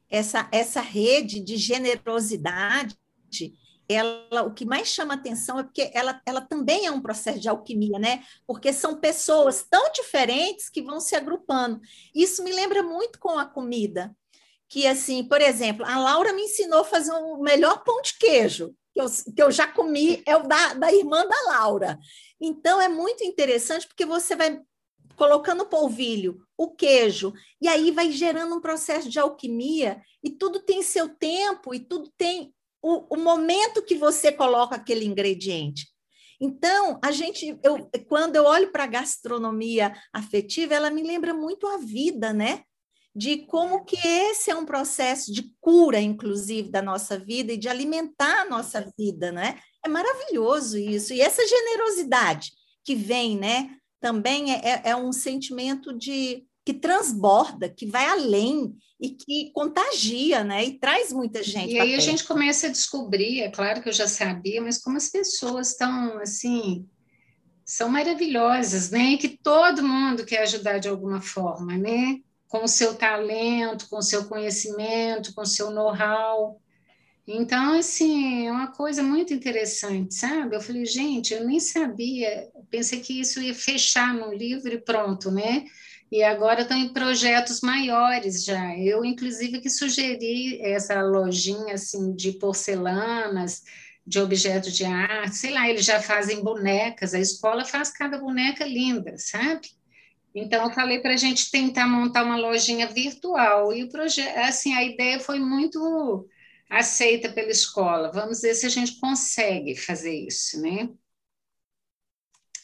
essa, 0.10 0.48
essa 0.52 0.82
rede 0.82 1.40
de 1.40 1.58
generosidade, 1.58 2.96
ela, 3.90 4.44
o 4.44 4.54
que 4.54 4.66
mais 4.66 4.90
chama 4.90 5.14
atenção 5.14 5.60
é 5.60 5.64
porque 5.64 5.90
ela, 5.94 6.22
ela 6.26 6.42
também 6.42 6.86
é 6.86 6.92
um 6.92 7.02
processo 7.02 7.40
de 7.40 7.48
alquimia, 7.48 7.98
né? 7.98 8.24
Porque 8.46 8.74
são 8.74 9.00
pessoas 9.00 9.66
tão 9.70 9.92
diferentes 9.92 10.70
que 10.70 10.82
vão 10.82 11.00
se 11.00 11.16
agrupando. 11.16 11.80
Isso 12.14 12.44
me 12.44 12.52
lembra 12.52 12.84
muito 12.84 13.18
com 13.20 13.40
a 13.40 13.46
comida, 13.46 14.14
que 14.68 14.86
assim, 14.86 15.24
por 15.24 15.42
exemplo, 15.42 15.86
a 15.86 15.98
Laura 15.98 16.34
me 16.34 16.44
ensinou 16.44 16.82
a 16.82 16.86
fazer 16.86 17.14
o 17.14 17.38
melhor 17.42 17.84
pão 17.84 18.02
de 18.02 18.18
queijo 18.18 18.76
que 18.94 19.02
eu, 19.02 19.06
que 19.36 19.44
eu 19.44 19.52
já 19.52 19.68
comi, 19.68 20.24
é 20.26 20.36
o 20.36 20.44
da, 20.44 20.74
da 20.74 20.92
irmã 20.92 21.26
da 21.26 21.42
Laura. 21.52 22.00
Então 22.42 22.82
é 22.82 22.90
muito 22.90 23.24
interessante 23.24 23.88
porque 23.88 24.06
você 24.06 24.36
vai 24.36 24.60
colocando 25.18 25.62
o 25.62 25.68
polvilho, 25.68 26.46
o 26.56 26.70
queijo, 26.70 27.34
e 27.60 27.68
aí 27.68 27.92
vai 27.92 28.12
gerando 28.12 28.56
um 28.56 28.62
processo 28.62 29.10
de 29.10 29.20
alquimia, 29.20 30.02
e 30.24 30.30
tudo 30.30 30.60
tem 30.60 30.82
seu 30.84 31.10
tempo, 31.10 31.74
e 31.74 31.80
tudo 31.80 32.10
tem 32.16 32.54
o, 32.82 33.16
o 33.16 33.18
momento 33.18 33.84
que 33.84 33.96
você 33.96 34.32
coloca 34.32 34.76
aquele 34.76 35.06
ingrediente. 35.06 35.88
Então, 36.40 37.00
a 37.04 37.12
gente, 37.12 37.58
eu, 37.64 37.90
quando 38.08 38.36
eu 38.36 38.46
olho 38.46 38.72
para 38.72 38.84
a 38.84 38.88
gastronomia 38.88 39.92
afetiva, 40.14 40.76
ela 40.76 40.92
me 40.92 41.02
lembra 41.02 41.34
muito 41.34 41.66
a 41.66 41.78
vida, 41.78 42.32
né? 42.32 42.62
De 43.16 43.38
como 43.48 43.84
que 43.84 43.98
esse 44.08 44.52
é 44.52 44.56
um 44.56 44.66
processo 44.66 45.34
de 45.34 45.52
cura, 45.60 46.00
inclusive, 46.00 46.70
da 46.70 46.84
nossa 46.84 47.18
vida 47.18 47.54
e 47.54 47.58
de 47.58 47.68
alimentar 47.68 48.42
a 48.42 48.46
nossa 48.46 48.88
vida, 48.96 49.32
né? 49.32 49.60
É 49.84 49.90
maravilhoso 49.90 50.78
isso. 50.78 51.12
E 51.12 51.22
essa 51.22 51.42
generosidade 51.48 52.52
que 52.86 52.94
vem, 52.94 53.36
né? 53.36 53.76
Também 54.00 54.54
é, 54.54 54.62
é, 54.64 54.82
é 54.86 54.96
um 54.96 55.12
sentimento 55.12 55.94
de 55.98 56.44
que 56.66 56.74
transborda, 56.74 57.70
que 57.70 57.86
vai 57.86 58.06
além 58.06 58.76
e 59.00 59.12
que 59.12 59.52
contagia, 59.54 60.44
né? 60.44 60.66
E 60.66 60.78
traz 60.78 61.14
muita 61.14 61.42
gente. 61.42 61.74
E 61.74 61.80
aí 61.80 61.96
a 61.96 62.00
gente 62.00 62.26
começa 62.26 62.68
a 62.68 62.72
descobrir, 62.72 63.42
é 63.42 63.50
claro 63.50 63.82
que 63.82 63.88
eu 63.88 63.94
já 63.94 64.08
sabia, 64.08 64.62
mas 64.62 64.78
como 64.78 64.98
as 64.98 65.10
pessoas 65.10 65.72
estão 65.72 66.18
assim 66.20 66.86
são 67.64 67.90
maravilhosas, 67.90 68.90
né? 68.90 69.12
E 69.12 69.18
que 69.18 69.28
todo 69.28 69.84
mundo 69.84 70.26
quer 70.26 70.44
ajudar 70.44 70.80
de 70.80 70.88
alguma 70.88 71.22
forma, 71.22 71.78
né? 71.78 72.20
Com 72.48 72.64
o 72.64 72.68
seu 72.68 72.96
talento, 72.96 73.90
com 73.90 73.98
o 73.98 74.02
seu 74.02 74.26
conhecimento, 74.26 75.34
com 75.34 75.42
o 75.42 75.46
seu 75.46 75.70
know-how. 75.70 76.62
Então, 77.28 77.74
assim, 77.78 78.48
é 78.48 78.52
uma 78.52 78.72
coisa 78.72 79.04
muito 79.04 79.34
interessante, 79.34 80.16
sabe? 80.16 80.56
Eu 80.56 80.62
falei, 80.62 80.86
gente, 80.86 81.34
eu 81.34 81.46
nem 81.46 81.60
sabia, 81.60 82.48
pensei 82.70 83.02
que 83.02 83.20
isso 83.20 83.42
ia 83.42 83.54
fechar 83.54 84.14
no 84.14 84.34
livro 84.34 84.74
e 84.74 84.80
pronto, 84.80 85.30
né? 85.30 85.66
E 86.10 86.24
agora 86.24 86.62
estão 86.62 86.78
em 86.78 86.94
projetos 86.94 87.60
maiores 87.60 88.46
já. 88.46 88.78
Eu, 88.78 89.04
inclusive, 89.04 89.60
que 89.60 89.70
sugeri 89.70 90.62
essa 90.62 91.02
lojinha, 91.02 91.74
assim, 91.74 92.16
de 92.16 92.32
porcelanas, 92.34 93.62
de 94.06 94.20
objetos 94.22 94.74
de 94.74 94.86
arte, 94.86 95.36
sei 95.36 95.52
lá, 95.52 95.70
eles 95.70 95.84
já 95.84 96.02
fazem 96.02 96.42
bonecas, 96.42 97.14
a 97.14 97.20
escola 97.20 97.66
faz 97.66 97.92
cada 97.92 98.18
boneca 98.18 98.66
linda, 98.66 99.18
sabe? 99.18 99.68
Então, 100.34 100.64
eu 100.64 100.72
falei 100.72 101.00
para 101.00 101.14
a 101.14 101.18
gente 101.18 101.52
tentar 101.52 101.88
montar 101.88 102.24
uma 102.24 102.38
lojinha 102.38 102.88
virtual, 102.88 103.74
e 103.74 103.84
o 103.84 103.90
projeto, 103.90 104.38
assim, 104.38 104.74
a 104.74 104.84
ideia 104.84 105.20
foi 105.20 105.40
muito 105.40 106.26
aceita 106.70 107.30
pela 107.30 107.52
escola. 107.52 108.12
Vamos 108.12 108.42
ver 108.42 108.56
se 108.56 108.66
a 108.66 108.70
gente 108.70 109.00
consegue 109.00 109.76
fazer 109.76 110.14
isso, 110.14 110.62
né? 110.62 110.90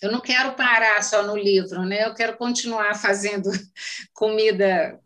Eu 0.02 0.12
não 0.12 0.20
quero 0.20 0.54
parar 0.56 1.02
só 1.02 1.24
no 1.24 1.38
livro, 1.38 1.84
né? 1.86 2.06
Eu 2.06 2.14
quero 2.14 2.36
continuar 2.38 2.94
fazendo 2.96 3.50
comida, 4.14 5.00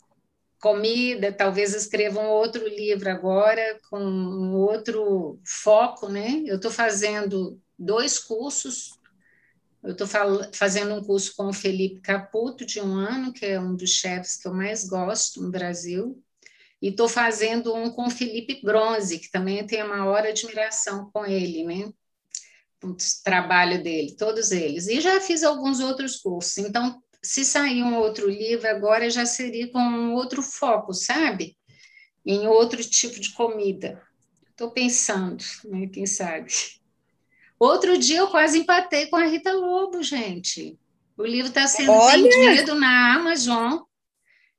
comida. 0.60 1.32
Talvez 1.32 1.76
escreva 1.76 2.20
um 2.20 2.30
outro 2.30 2.68
livro 2.68 3.10
agora 3.10 3.80
com 3.90 4.00
um 4.00 4.56
outro 4.56 5.40
foco, 5.46 6.10
né? 6.10 6.42
Eu 6.48 6.56
estou 6.56 6.72
fazendo 6.72 7.62
dois 7.78 8.18
cursos. 8.18 8.98
Eu 9.84 9.92
estou 9.92 10.08
fazendo 10.52 10.96
um 10.96 11.04
curso 11.04 11.36
com 11.36 11.46
o 11.48 11.54
Felipe 11.54 12.02
Caputo 12.02 12.66
de 12.66 12.82
um 12.82 12.96
ano, 12.96 13.32
que 13.32 13.46
é 13.46 13.60
um 13.60 13.76
dos 13.76 13.92
chefes 13.92 14.36
que 14.36 14.48
eu 14.48 14.54
mais 14.54 14.84
gosto 14.88 15.42
no 15.42 15.52
Brasil. 15.52 16.22
E 16.82 16.90
estou 16.90 17.10
fazendo 17.10 17.74
um 17.74 17.90
com 17.90 18.10
Felipe 18.10 18.62
Bronze, 18.64 19.20
que 19.20 19.32
também 19.32 19.66
tenho 19.66 19.86
uma 19.86 19.98
maior 19.98 20.26
admiração 20.26 21.10
com 21.12 21.26
ele, 21.26 21.64
né? 21.64 21.92
o 22.84 22.96
trabalho 23.24 23.82
dele, 23.82 24.16
todos 24.16 24.52
eles. 24.52 24.88
E 24.88 25.02
já 25.02 25.20
fiz 25.20 25.44
alguns 25.44 25.80
outros 25.80 26.18
cursos. 26.18 26.58
Então, 26.58 27.02
se 27.24 27.44
sair 27.44 27.84
um 27.84 27.96
outro 27.98 28.30
livro 28.30 28.68
agora, 28.68 29.10
já 29.10 29.26
seria 29.26 29.72
com 29.72 29.80
um 29.80 30.14
outro 30.14 30.42
foco, 30.42 30.94
sabe? 30.94 31.58
Em 32.26 32.48
outro 32.48 32.84
tipo 32.84 33.20
de 33.20 33.34
comida. 33.34 34.02
Estou 34.50 34.72
pensando, 34.72 35.44
né? 35.66 35.88
quem 35.88 36.06
sabe. 36.06 36.52
Outro 37.60 37.98
dia 37.98 38.20
eu 38.20 38.28
quase 38.28 38.60
empatei 38.60 39.08
com 39.08 39.16
a 39.16 39.26
Rita 39.26 39.52
Lobo, 39.54 40.04
gente. 40.04 40.78
O 41.18 41.26
livro 41.26 41.50
está 41.50 41.68
sendo 41.68 41.92
Olha. 41.92 42.22
vendido 42.22 42.76
na 42.76 43.16
Amazon. 43.16 43.80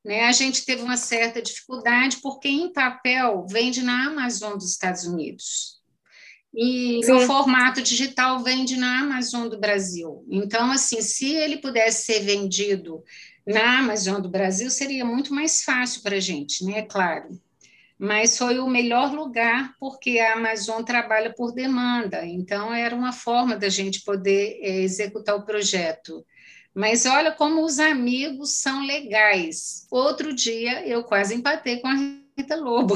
Né? 0.08 0.24
A 0.24 0.32
gente 0.32 0.64
teve 0.64 0.80
uma 0.80 0.96
certa 0.96 1.42
dificuldade, 1.42 2.16
porque 2.22 2.48
em 2.48 2.72
papel 2.72 3.46
vende 3.46 3.82
na 3.82 4.06
Amazon 4.06 4.54
dos 4.54 4.70
Estados 4.70 5.04
Unidos. 5.04 5.82
E 6.54 7.00
Sim. 7.04 7.12
no 7.12 7.20
formato 7.26 7.82
digital 7.82 8.42
vende 8.42 8.78
na 8.78 9.00
Amazon 9.00 9.48
do 9.48 9.60
Brasil. 9.60 10.24
Então, 10.30 10.70
assim, 10.70 11.02
se 11.02 11.34
ele 11.34 11.58
pudesse 11.58 12.06
ser 12.06 12.20
vendido 12.20 13.04
na 13.46 13.80
Amazon 13.80 14.22
do 14.22 14.30
Brasil, 14.30 14.70
seria 14.70 15.04
muito 15.04 15.34
mais 15.34 15.62
fácil 15.62 16.00
para 16.00 16.16
a 16.16 16.20
gente, 16.20 16.64
né? 16.64 16.80
Claro. 16.86 17.38
Mas 17.98 18.38
foi 18.38 18.58
o 18.60 18.66
melhor 18.66 19.12
lugar 19.12 19.74
porque 19.78 20.20
a 20.20 20.32
Amazon 20.32 20.82
trabalha 20.84 21.34
por 21.34 21.52
demanda. 21.52 22.24
Então, 22.24 22.72
era 22.72 22.96
uma 22.96 23.12
forma 23.12 23.56
da 23.56 23.68
gente 23.68 24.00
poder 24.04 24.58
é, 24.62 24.80
executar 24.80 25.36
o 25.36 25.44
projeto. 25.44 26.24
Mas 26.74 27.07
olha 27.07 27.33
como 27.33 27.64
os 27.64 27.78
amigos 27.78 28.52
são 28.59 28.85
legais. 28.87 29.87
Outro 29.90 30.35
dia 30.35 30.87
eu 30.87 31.02
quase 31.02 31.35
empatei 31.35 31.81
com 31.81 31.88
a 31.88 31.94
Rita 32.37 32.57
Lobo. 32.57 32.94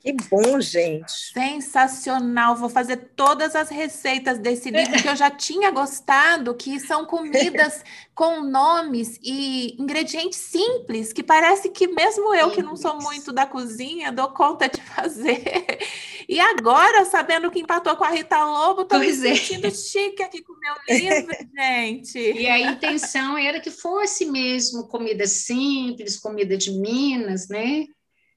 Que 0.00 0.12
bom, 0.30 0.60
gente. 0.60 1.10
Sensacional. 1.32 2.56
Vou 2.56 2.68
fazer 2.68 2.96
todas 3.16 3.56
as 3.56 3.68
receitas 3.68 4.38
desse 4.38 4.70
livro 4.70 5.02
que 5.02 5.08
eu 5.08 5.16
já 5.16 5.30
tinha 5.30 5.70
gostado, 5.70 6.54
que 6.54 6.78
são 6.78 7.04
comidas 7.04 7.82
com 8.14 8.40
nomes 8.40 9.18
e 9.22 9.74
ingredientes 9.80 10.38
simples, 10.38 11.12
que 11.12 11.22
parece 11.22 11.70
que 11.70 11.88
mesmo 11.88 12.34
eu 12.34 12.50
que 12.50 12.62
não 12.62 12.76
sou 12.76 13.00
muito 13.00 13.32
da 13.32 13.46
cozinha, 13.46 14.12
dou 14.12 14.28
conta 14.28 14.68
de 14.68 14.80
fazer. 14.80 15.42
E 16.28 16.40
agora, 16.40 17.04
sabendo 17.04 17.52
que 17.52 17.60
empatou 17.60 17.94
com 17.94 18.02
a 18.02 18.10
Rita 18.10 18.44
Lobo, 18.44 18.82
estou 18.82 18.98
me 18.98 19.10
é. 19.10 19.14
sentindo 19.14 19.70
chique 19.70 20.20
aqui 20.24 20.42
com 20.42 20.54
o 20.54 20.58
meu 20.58 20.74
livro, 20.88 21.32
gente. 21.56 22.18
E 22.18 22.48
a 22.48 22.58
intenção 22.58 23.38
era 23.38 23.60
que 23.60 23.70
fosse 23.70 24.26
mesmo 24.26 24.88
comida 24.88 25.24
simples, 25.24 26.18
comida 26.18 26.56
de 26.56 26.72
Minas, 26.72 27.48
né? 27.48 27.86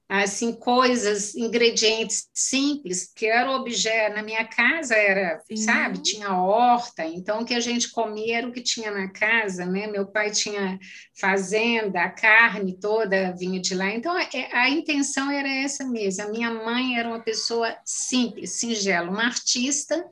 Assim 0.09 0.53
coisas, 0.53 1.35
ingredientes 1.35 2.27
simples, 2.33 3.13
que 3.15 3.27
era 3.27 3.51
o 3.51 3.53
objeto 3.53 4.15
na 4.15 4.23
minha 4.23 4.43
casa 4.43 4.95
era, 4.95 5.39
Sim. 5.47 5.57
sabe, 5.57 6.01
tinha 6.01 6.35
horta, 6.35 7.05
então 7.05 7.41
o 7.41 7.45
que 7.45 7.53
a 7.53 7.59
gente 7.59 7.91
comia 7.91 8.39
era 8.39 8.47
o 8.47 8.51
que 8.51 8.61
tinha 8.61 8.89
na 8.89 9.07
casa, 9.09 9.67
né? 9.67 9.85
Meu 9.85 10.07
pai 10.07 10.31
tinha 10.31 10.79
fazenda, 11.19 12.01
a 12.01 12.09
carne 12.09 12.79
toda 12.79 13.35
vinha 13.37 13.61
de 13.61 13.75
lá. 13.75 13.91
Então 13.91 14.11
a, 14.17 14.23
é, 14.23 14.49
a 14.51 14.67
intenção 14.67 15.29
era 15.29 15.47
essa 15.47 15.85
mesmo. 15.85 16.23
A 16.23 16.29
minha 16.29 16.51
mãe 16.51 16.97
era 16.97 17.07
uma 17.07 17.21
pessoa 17.21 17.77
simples, 17.85 18.53
singela, 18.53 19.11
uma 19.11 19.25
artista, 19.25 20.03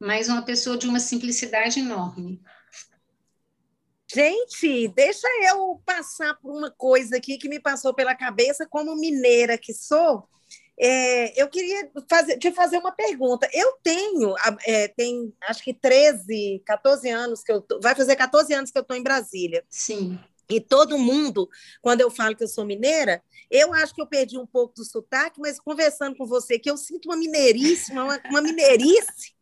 mas 0.00 0.28
uma 0.28 0.42
pessoa 0.42 0.78
de 0.78 0.88
uma 0.88 0.98
simplicidade 0.98 1.80
enorme. 1.80 2.40
Gente, 4.16 4.88
deixa 4.88 5.28
eu 5.42 5.78
passar 5.84 6.32
por 6.40 6.50
uma 6.50 6.70
coisa 6.70 7.18
aqui 7.18 7.36
que 7.36 7.50
me 7.50 7.60
passou 7.60 7.92
pela 7.92 8.14
cabeça 8.14 8.66
como 8.66 8.96
mineira 8.96 9.58
que 9.58 9.74
sou. 9.74 10.26
É, 10.80 11.38
eu 11.38 11.46
queria 11.50 11.90
fazer, 12.08 12.38
te 12.38 12.50
fazer 12.50 12.78
uma 12.78 12.92
pergunta. 12.92 13.46
Eu 13.52 13.72
tenho, 13.82 14.34
é, 14.64 14.88
tem 14.88 15.30
acho 15.46 15.62
que 15.62 15.74
13, 15.74 16.62
14 16.64 17.10
anos 17.10 17.42
que 17.42 17.52
eu 17.52 17.60
tô, 17.60 17.78
vai 17.78 17.94
fazer 17.94 18.16
14 18.16 18.54
anos 18.54 18.70
que 18.70 18.78
eu 18.78 18.80
estou 18.80 18.96
em 18.96 19.02
Brasília. 19.02 19.62
Sim. 19.68 20.18
E 20.48 20.62
todo 20.62 20.96
mundo, 20.96 21.46
quando 21.82 22.00
eu 22.00 22.10
falo 22.10 22.34
que 22.34 22.44
eu 22.44 22.48
sou 22.48 22.64
mineira, 22.64 23.22
eu 23.50 23.74
acho 23.74 23.94
que 23.94 24.00
eu 24.00 24.06
perdi 24.06 24.38
um 24.38 24.46
pouco 24.46 24.76
do 24.76 24.84
sotaque, 24.86 25.38
mas 25.42 25.60
conversando 25.60 26.16
com 26.16 26.24
você, 26.24 26.58
que 26.58 26.70
eu 26.70 26.78
sinto 26.78 27.10
uma 27.10 27.18
mineiríssima, 27.18 28.02
uma, 28.02 28.18
uma 28.30 28.40
mineirice, 28.40 29.34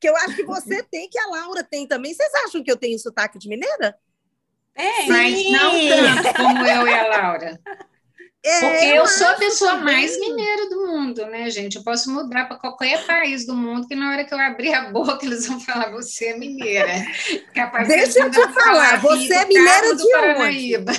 que 0.00 0.08
eu 0.08 0.16
acho 0.16 0.36
que 0.36 0.44
você 0.44 0.82
tem, 0.90 1.06
que 1.10 1.18
a 1.18 1.26
Laura 1.26 1.62
tem 1.62 1.86
também. 1.86 2.14
Vocês 2.14 2.32
acham 2.46 2.64
que 2.64 2.72
eu 2.72 2.78
tenho 2.78 2.98
sotaque 2.98 3.38
de 3.38 3.46
mineira? 3.46 3.94
É, 4.74 5.06
mas 5.06 5.50
não 5.50 5.72
tanto 5.88 6.34
como 6.34 6.66
eu 6.66 6.88
e 6.88 6.94
a 6.94 7.06
Laura. 7.06 7.60
É, 8.44 8.60
Porque 8.60 8.84
eu, 8.86 8.96
eu 8.96 9.06
sou 9.06 9.26
a 9.28 9.34
pessoa 9.34 9.70
também. 9.72 9.94
mais 9.94 10.18
mineira 10.18 10.68
do 10.68 10.86
mundo, 10.88 11.26
né, 11.26 11.48
gente? 11.48 11.76
Eu 11.76 11.84
posso 11.84 12.10
mudar 12.10 12.46
para 12.46 12.56
qualquer 12.56 13.06
país 13.06 13.46
do 13.46 13.54
mundo, 13.54 13.86
que 13.86 13.94
na 13.94 14.10
hora 14.10 14.24
que 14.24 14.34
eu 14.34 14.38
abrir 14.38 14.74
a 14.74 14.90
boca, 14.90 15.24
eles 15.24 15.46
vão 15.46 15.60
falar: 15.60 15.92
você 15.92 16.26
é 16.26 16.38
mineira. 16.38 16.92
Capaz 17.54 17.86
Deixa 17.86 18.18
eu 18.18 18.30
te 18.30 18.52
falar, 18.52 19.00
você 19.00 19.32
é 19.32 19.44
mineira 19.46 19.94
de 19.94 20.10
Paranaíba. 20.10 20.92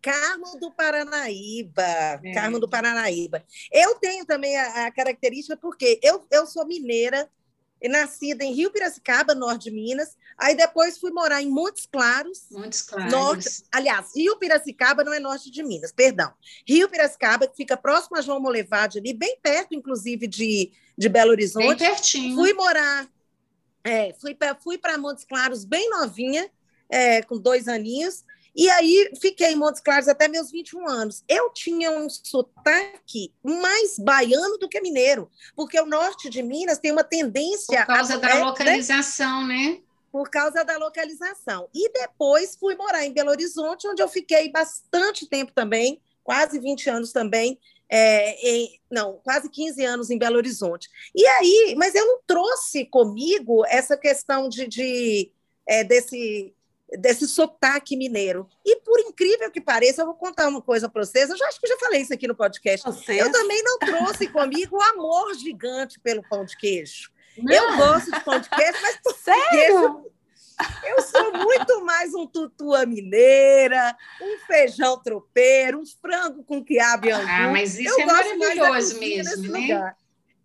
Carmo 0.00 0.58
do 0.58 0.70
Paranaíba, 0.70 1.82
é. 1.82 2.32
Carmo 2.32 2.58
do 2.58 2.68
Paranaíba. 2.68 3.42
Eu 3.72 3.94
tenho 3.96 4.24
também 4.24 4.56
a, 4.56 4.86
a 4.86 4.90
característica, 4.90 5.56
porque 5.56 5.98
eu, 6.02 6.26
eu 6.30 6.46
sou 6.46 6.66
mineira, 6.66 7.28
nascida 7.82 8.44
em 8.44 8.52
Rio 8.52 8.70
Piracicaba, 8.70 9.34
norte 9.34 9.64
de 9.64 9.70
Minas. 9.72 10.16
Aí 10.38 10.56
depois 10.56 10.98
fui 10.98 11.10
morar 11.10 11.42
em 11.42 11.48
Montes 11.48 11.86
Claros. 11.90 12.46
Montes 12.50 12.82
Claros. 12.82 13.12
Norte, 13.12 13.48
aliás, 13.72 14.14
Rio 14.14 14.36
Piracicaba 14.38 15.04
não 15.04 15.12
é 15.12 15.20
norte 15.20 15.50
de 15.50 15.62
Minas, 15.62 15.92
perdão. 15.92 16.32
Rio 16.66 16.88
Piracicaba, 16.88 17.46
que 17.46 17.56
fica 17.56 17.76
próximo 17.76 18.16
a 18.16 18.20
João 18.20 18.40
Molevade, 18.40 18.98
ali, 18.98 19.12
bem 19.12 19.38
perto, 19.42 19.74
inclusive, 19.74 20.26
de, 20.26 20.72
de 20.96 21.08
Belo 21.08 21.30
Horizonte. 21.30 21.66
Bem 21.66 21.76
pertinho. 21.76 22.36
Fui 22.36 22.52
morar, 22.52 23.08
é, 23.84 24.14
fui 24.20 24.34
para 24.34 24.54
fui 24.54 24.80
Montes 24.98 25.24
Claros 25.24 25.64
bem 25.64 25.90
novinha, 25.90 26.50
é, 26.88 27.22
com 27.22 27.38
dois 27.38 27.68
aninhos. 27.68 28.24
E 28.56 28.70
aí 28.70 29.10
fiquei 29.20 29.48
em 29.48 29.56
Montes 29.56 29.80
Claros 29.80 30.06
até 30.06 30.28
meus 30.28 30.50
21 30.50 30.88
anos. 30.88 31.24
Eu 31.28 31.50
tinha 31.52 31.90
um 31.90 32.08
sotaque 32.08 33.34
mais 33.42 33.98
baiano 33.98 34.56
do 34.58 34.68
que 34.68 34.80
mineiro, 34.80 35.28
porque 35.56 35.78
o 35.80 35.86
norte 35.86 36.30
de 36.30 36.40
Minas 36.40 36.78
tem 36.78 36.92
uma 36.92 37.02
tendência. 37.02 37.84
Por 37.84 37.94
causa 37.94 38.14
a, 38.14 38.18
da 38.18 38.30
é, 38.30 38.44
localização, 38.44 39.44
né? 39.46 39.54
né? 39.54 39.78
Por 40.14 40.30
causa 40.30 40.62
da 40.64 40.76
localização. 40.78 41.68
E 41.74 41.90
depois 41.90 42.54
fui 42.54 42.76
morar 42.76 43.04
em 43.04 43.12
Belo 43.12 43.30
Horizonte, 43.30 43.88
onde 43.88 44.00
eu 44.00 44.06
fiquei 44.06 44.48
bastante 44.48 45.26
tempo 45.28 45.50
também, 45.52 46.00
quase 46.22 46.60
20 46.60 46.88
anos 46.88 47.10
também. 47.10 47.58
É, 47.88 48.48
em, 48.48 48.80
não, 48.88 49.14
quase 49.24 49.50
15 49.50 49.84
anos 49.84 50.10
em 50.10 50.16
Belo 50.16 50.36
Horizonte. 50.36 50.88
E 51.12 51.26
aí, 51.26 51.74
mas 51.76 51.96
eu 51.96 52.06
não 52.06 52.20
trouxe 52.24 52.84
comigo 52.84 53.66
essa 53.66 53.96
questão 53.96 54.48
de, 54.48 54.68
de 54.68 55.32
é, 55.66 55.82
desse 55.82 56.54
desse 56.96 57.26
sotaque 57.26 57.96
mineiro. 57.96 58.48
E 58.64 58.76
por 58.76 59.00
incrível 59.00 59.50
que 59.50 59.60
pareça, 59.60 60.02
eu 60.02 60.06
vou 60.06 60.14
contar 60.14 60.46
uma 60.46 60.62
coisa 60.62 60.88
para 60.88 61.04
vocês. 61.04 61.28
Eu 61.28 61.36
já 61.36 61.48
acho 61.48 61.60
que 61.60 61.66
já 61.66 61.76
falei 61.78 62.02
isso 62.02 62.14
aqui 62.14 62.28
no 62.28 62.36
podcast. 62.36 62.86
Eu 63.08 63.32
também 63.32 63.60
não 63.64 63.78
trouxe 63.80 64.28
comigo 64.28 64.76
o 64.76 64.82
amor 64.82 65.34
gigante 65.34 65.98
pelo 65.98 66.22
pão 66.22 66.44
de 66.44 66.56
queijo. 66.56 67.10
Não. 67.38 67.54
Eu 67.54 67.76
gosto 67.76 68.10
de 68.10 68.20
pão 68.20 68.38
de 68.38 68.48
queijo, 68.48 68.78
mas 68.82 68.98
Sério? 69.18 70.10
eu 70.84 71.02
sou 71.02 71.32
muito 71.32 71.84
mais 71.84 72.14
um 72.14 72.26
tutua 72.26 72.86
mineira, 72.86 73.96
um 74.20 74.38
feijão 74.46 75.02
tropeiro, 75.02 75.80
um 75.80 75.84
frango 76.00 76.44
com 76.44 76.64
quiabo 76.64 77.06
e 77.06 77.10
angu. 77.10 77.26
Ah, 77.28 77.48
mas 77.50 77.78
isso 77.78 78.00
eu 78.00 78.00
é 78.00 78.06
maravilhoso 78.06 78.98
mesmo, 78.98 79.52
né? 79.52 79.60
Lugar. 79.60 79.96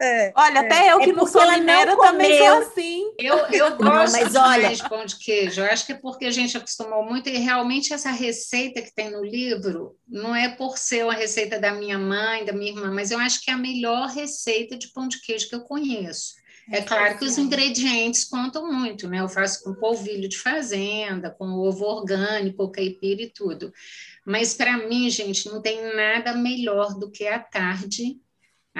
É, 0.02 0.32
Olha, 0.34 0.60
é. 0.60 0.65
até 0.65 0.93
eu 0.93 0.99
que 0.99 1.10
é 1.10 1.13
não 1.13 1.28
sou 1.28 1.45
mineira 1.52 1.97
também 1.97 2.38
sou 2.38 2.58
assim. 2.60 3.13
Eu, 3.19 3.36
eu 3.52 3.75
gosto 3.75 3.84
não, 3.84 4.12
mas 4.23 4.36
olha... 4.36 4.73
de 4.73 4.88
pão 4.88 5.06
de 5.06 5.17
queijo. 5.17 5.60
Eu 5.60 5.65
acho 5.65 5.86
que 5.86 5.91
é 5.91 5.95
porque 5.95 6.25
a 6.25 6.32
gente 6.32 6.56
acostumou 6.56 7.04
muito 7.04 7.28
e 7.28 7.38
realmente 7.38 7.93
essa 7.93 8.10
receita 8.10 8.82
que 8.82 8.95
tem 8.95 9.12
no 9.12 9.21
livro 9.21 9.97
não 10.08 10.34
é 10.34 10.47
por 10.47 10.78
ser 10.78 11.04
uma 11.04 11.13
receita 11.13 11.60
da 11.60 11.73
minha 11.73 11.99
mãe, 11.99 12.45
da 12.45 12.54
minha 12.54 12.71
irmã, 12.71 12.89
mas 12.93 13.12
eu 13.12 13.19
acho 13.19 13.41
que 13.41 13.52
é 13.52 13.54
a 13.54 13.58
melhor 13.58 14.08
receita 14.08 14.78
de 14.78 14.88
pão 14.93 15.06
de 15.06 15.19
queijo 15.19 15.49
que 15.49 15.56
eu 15.56 15.62
conheço. 15.62 16.38
É 16.71 16.82
claro 16.82 17.17
que 17.17 17.25
os 17.25 17.38
ingredientes 17.38 18.23
contam 18.23 18.71
muito, 18.71 19.08
né? 19.08 19.19
Eu 19.21 19.29
faço 19.29 19.63
com 19.63 19.73
polvilho 19.73 20.29
de 20.29 20.38
fazenda, 20.38 21.29
com 21.32 21.45
ovo 21.45 21.84
orgânico, 21.84 22.69
caipira 22.69 23.23
e 23.23 23.29
tudo. 23.29 23.73
Mas 24.25 24.53
para 24.53 24.77
mim, 24.77 25.10
gente, 25.10 25.47
não 25.49 25.62
tem 25.62 25.95
nada 25.95 26.36
melhor 26.36 26.97
do 26.97 27.10
que 27.10 27.27
a 27.27 27.39
tarde 27.39 28.19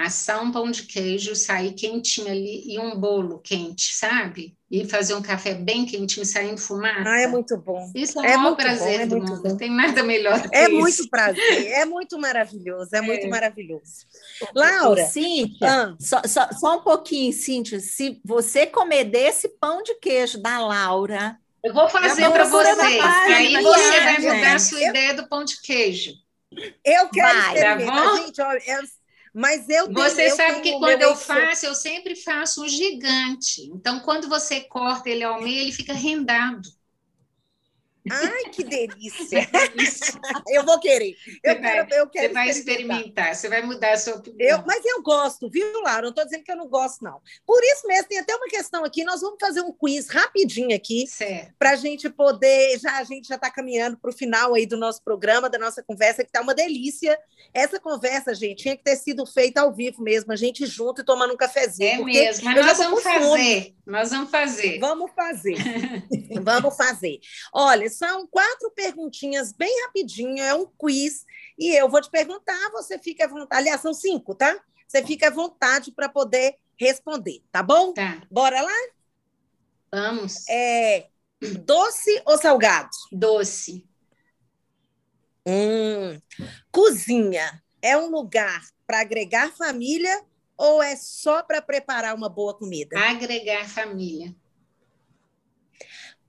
assar 0.04 0.42
um 0.42 0.50
pão 0.52 0.70
de 0.70 0.84
queijo, 0.84 1.34
sair 1.34 1.72
quentinho 1.72 2.28
ali 2.28 2.62
e 2.66 2.78
um 2.78 2.98
bolo 2.98 3.38
quente, 3.38 3.94
sabe? 3.94 4.56
E 4.70 4.84
fazer 4.84 5.14
um 5.14 5.22
café 5.22 5.54
bem 5.54 5.84
quentinho, 5.84 6.24
saindo 6.24 6.60
fumaça. 6.60 7.02
Ah, 7.04 7.20
é 7.20 7.26
muito 7.26 7.56
bom. 7.56 7.90
Isso 7.94 8.20
é, 8.20 8.32
é 8.32 8.36
o 8.36 8.40
maior 8.40 8.56
prazer 8.56 8.98
bom, 8.98 9.02
é 9.02 9.06
do 9.06 9.18
mundo. 9.18 9.42
Bom. 9.42 9.48
Não 9.48 9.56
tem 9.56 9.70
nada 9.70 10.02
melhor 10.02 10.40
do 10.40 10.48
que 10.48 10.56
É 10.56 10.64
isso. 10.64 10.74
muito 10.74 11.10
prazer, 11.10 11.66
é 11.72 11.84
muito 11.84 12.18
maravilhoso, 12.18 12.90
é, 12.94 12.98
é. 12.98 13.00
muito 13.02 13.28
maravilhoso. 13.28 14.06
Laura. 14.54 15.04
Cíntia, 15.06 15.68
ah. 15.68 15.96
só, 15.98 16.22
só, 16.24 16.48
só 16.52 16.78
um 16.78 16.82
pouquinho, 16.82 17.32
Cíntia. 17.32 17.80
Se 17.80 18.20
você 18.24 18.66
comer 18.66 19.04
desse 19.04 19.48
pão 19.48 19.82
de 19.82 19.94
queijo 19.96 20.40
da 20.40 20.58
Laura. 20.58 21.36
Eu 21.62 21.74
vou 21.74 21.88
fazer 21.88 22.30
para 22.30 22.44
você. 22.44 22.68
E 22.70 23.32
aí 23.34 23.62
você 23.62 24.00
vai 24.00 24.18
mudar 24.18 24.54
a 24.54 24.58
sua 24.58 24.80
ideia 24.80 25.14
do 25.14 25.28
pão 25.28 25.44
de 25.44 25.60
queijo. 25.60 26.12
Eu 26.84 27.08
quero 27.10 27.38
vai, 27.38 27.60
tá 27.60 27.76
bom? 27.76 28.16
Gente, 28.16 28.40
olha, 28.40 28.60
Mas 29.34 29.68
eu 29.68 29.92
tenho, 29.92 29.94
Você 30.08 30.22
eu 30.22 30.36
sabe 30.36 30.60
que 30.60 30.78
quando 30.78 31.02
eu 31.02 31.16
faço, 31.16 31.66
eu 31.66 31.74
sempre 31.74 32.14
faço 32.16 32.62
um 32.64 32.68
gigante. 32.68 33.62
Então, 33.74 34.00
quando 34.00 34.28
você 34.28 34.60
corta 34.62 35.08
ele 35.10 35.22
ao 35.24 35.40
meio, 35.42 35.62
ele 35.62 35.72
fica 35.72 35.92
rendado. 35.92 36.68
Ai, 38.08 38.44
que 38.50 38.64
delícia! 38.64 39.48
eu 40.48 40.64
vou 40.64 40.78
querer. 40.80 41.16
Eu 41.42 41.54
você 41.54 41.60
quero, 41.60 41.88
vai, 41.88 42.00
eu 42.00 42.08
quero 42.08 42.28
você 42.28 42.32
vai 42.32 42.48
experimentar. 42.48 43.34
você 43.34 43.48
vai 43.48 43.62
mudar 43.62 43.92
a 43.92 43.96
sua 43.96 44.14
opinião. 44.14 44.48
Eu, 44.48 44.64
mas 44.66 44.84
eu 44.84 45.02
gosto, 45.02 45.50
viu, 45.50 45.82
Laura? 45.82 46.02
Não 46.02 46.08
estou 46.10 46.24
dizendo 46.24 46.44
que 46.44 46.52
eu 46.52 46.56
não 46.56 46.68
gosto, 46.68 47.04
não. 47.04 47.20
Por 47.44 47.62
isso 47.62 47.86
mesmo, 47.86 48.08
tem 48.08 48.18
até 48.18 48.34
uma 48.34 48.46
questão 48.46 48.84
aqui. 48.84 49.04
Nós 49.04 49.20
vamos 49.20 49.36
fazer 49.38 49.60
um 49.60 49.72
quiz 49.72 50.08
rapidinho 50.08 50.74
aqui 50.74 51.04
para 51.58 51.70
a 51.70 51.76
gente 51.76 52.08
poder. 52.08 52.78
Já 52.78 52.98
a 52.98 53.04
gente 53.04 53.28
já 53.28 53.34
está 53.34 53.50
caminhando 53.50 53.98
para 53.98 54.10
o 54.10 54.14
final 54.14 54.54
aí 54.54 54.64
do 54.64 54.78
nosso 54.78 55.02
programa, 55.02 55.50
da 55.50 55.58
nossa 55.58 55.82
conversa, 55.82 56.22
que 56.22 56.30
está 56.30 56.40
uma 56.40 56.54
delícia. 56.54 57.18
Essa 57.52 57.78
conversa, 57.78 58.34
gente, 58.34 58.62
tinha 58.62 58.76
que 58.76 58.84
ter 58.84 58.96
sido 58.96 59.26
feita 59.26 59.60
ao 59.60 59.72
vivo 59.74 60.02
mesmo, 60.02 60.32
a 60.32 60.36
gente 60.36 60.64
junto 60.66 61.02
e 61.02 61.04
tomando 61.04 61.34
um 61.34 61.36
cafezinho. 61.36 62.02
É 62.02 62.04
mesmo, 62.04 62.44
mas 62.44 62.66
nós 62.66 62.78
vamos 62.78 63.02
fazer. 63.02 63.74
Nós 63.86 64.10
vamos 64.10 64.30
fazer. 64.30 64.78
Vamos 64.78 65.10
fazer. 65.14 65.56
vamos 66.42 66.76
fazer. 66.76 67.18
Olha, 67.52 67.89
são 67.90 68.26
quatro 68.26 68.70
perguntinhas 68.70 69.52
bem 69.52 69.72
rapidinho, 69.86 70.42
é 70.42 70.54
um 70.54 70.66
quiz, 70.66 71.24
e 71.58 71.74
eu 71.76 71.88
vou 71.88 72.00
te 72.00 72.10
perguntar, 72.10 72.70
você 72.70 72.98
fica 72.98 73.24
à 73.24 73.28
vontade. 73.28 73.60
Aliás, 73.60 73.80
são 73.80 73.92
cinco, 73.92 74.34
tá? 74.34 74.58
Você 74.86 75.04
fica 75.04 75.28
à 75.28 75.30
vontade 75.30 75.92
para 75.92 76.08
poder 76.08 76.56
responder, 76.78 77.42
tá 77.52 77.62
bom? 77.62 77.92
Tá. 77.92 78.22
Bora 78.30 78.60
lá? 78.62 78.78
Vamos. 79.92 80.48
É, 80.48 81.08
doce 81.64 82.22
ou 82.24 82.38
salgado? 82.38 82.90
Doce. 83.12 83.86
Hum. 85.46 86.20
Cozinha 86.70 87.62
é 87.82 87.96
um 87.96 88.10
lugar 88.10 88.62
para 88.86 89.00
agregar 89.00 89.52
família 89.56 90.24
ou 90.56 90.82
é 90.82 90.94
só 90.96 91.42
para 91.42 91.62
preparar 91.62 92.14
uma 92.14 92.28
boa 92.28 92.54
comida? 92.54 92.98
Agregar 92.98 93.68
família. 93.68 94.34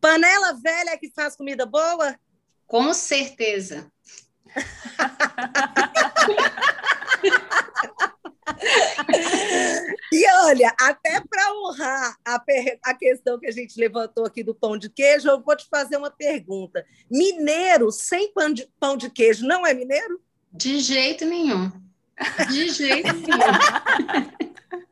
Panela 0.01 0.53
velha 0.53 0.97
que 0.97 1.11
faz 1.11 1.35
comida 1.35 1.65
boa? 1.65 2.17
Com 2.65 2.93
certeza. 2.93 3.91
e 10.11 10.27
olha, 10.43 10.73
até 10.79 11.21
para 11.21 11.53
honrar 11.53 12.15
a, 12.25 12.43
a 12.83 12.93
questão 12.95 13.39
que 13.39 13.47
a 13.47 13.51
gente 13.51 13.79
levantou 13.79 14.25
aqui 14.25 14.43
do 14.43 14.55
pão 14.55 14.77
de 14.77 14.89
queijo, 14.89 15.29
eu 15.29 15.41
vou 15.41 15.55
te 15.55 15.67
fazer 15.69 15.97
uma 15.97 16.09
pergunta. 16.09 16.83
Mineiro 17.09 17.91
sem 17.91 18.33
pão 18.33 18.51
de, 18.51 18.67
pão 18.79 18.97
de 18.97 19.09
queijo 19.09 19.45
não 19.45 19.65
é 19.65 19.73
mineiro? 19.73 20.19
De 20.51 20.79
jeito 20.79 21.25
nenhum. 21.25 21.71
De 22.49 22.69
jeito 22.69 23.13
nenhum. 23.13 23.27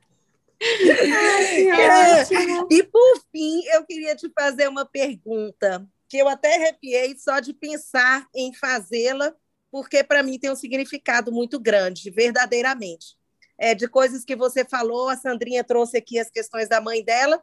é. 0.61 2.23
E 2.69 2.83
por 2.83 3.21
fim, 3.31 3.61
eu 3.73 3.85
queria 3.85 4.15
te 4.15 4.29
fazer 4.37 4.67
uma 4.67 4.85
pergunta 4.85 5.87
que 6.07 6.17
eu 6.17 6.27
até 6.27 6.55
arrepiei 6.55 7.15
só 7.17 7.39
de 7.39 7.53
pensar 7.53 8.27
em 8.35 8.53
fazê-la, 8.53 9.33
porque 9.71 10.03
para 10.03 10.23
mim 10.23 10.39
tem 10.39 10.51
um 10.51 10.55
significado 10.55 11.31
muito 11.31 11.59
grande, 11.59 12.09
verdadeiramente. 12.09 13.17
É, 13.57 13.75
de 13.75 13.87
coisas 13.87 14.25
que 14.25 14.35
você 14.35 14.65
falou, 14.65 15.09
a 15.09 15.17
Sandrinha 15.17 15.63
trouxe 15.63 15.97
aqui 15.97 16.17
as 16.17 16.29
questões 16.29 16.67
da 16.67 16.81
mãe 16.81 17.03
dela, 17.03 17.41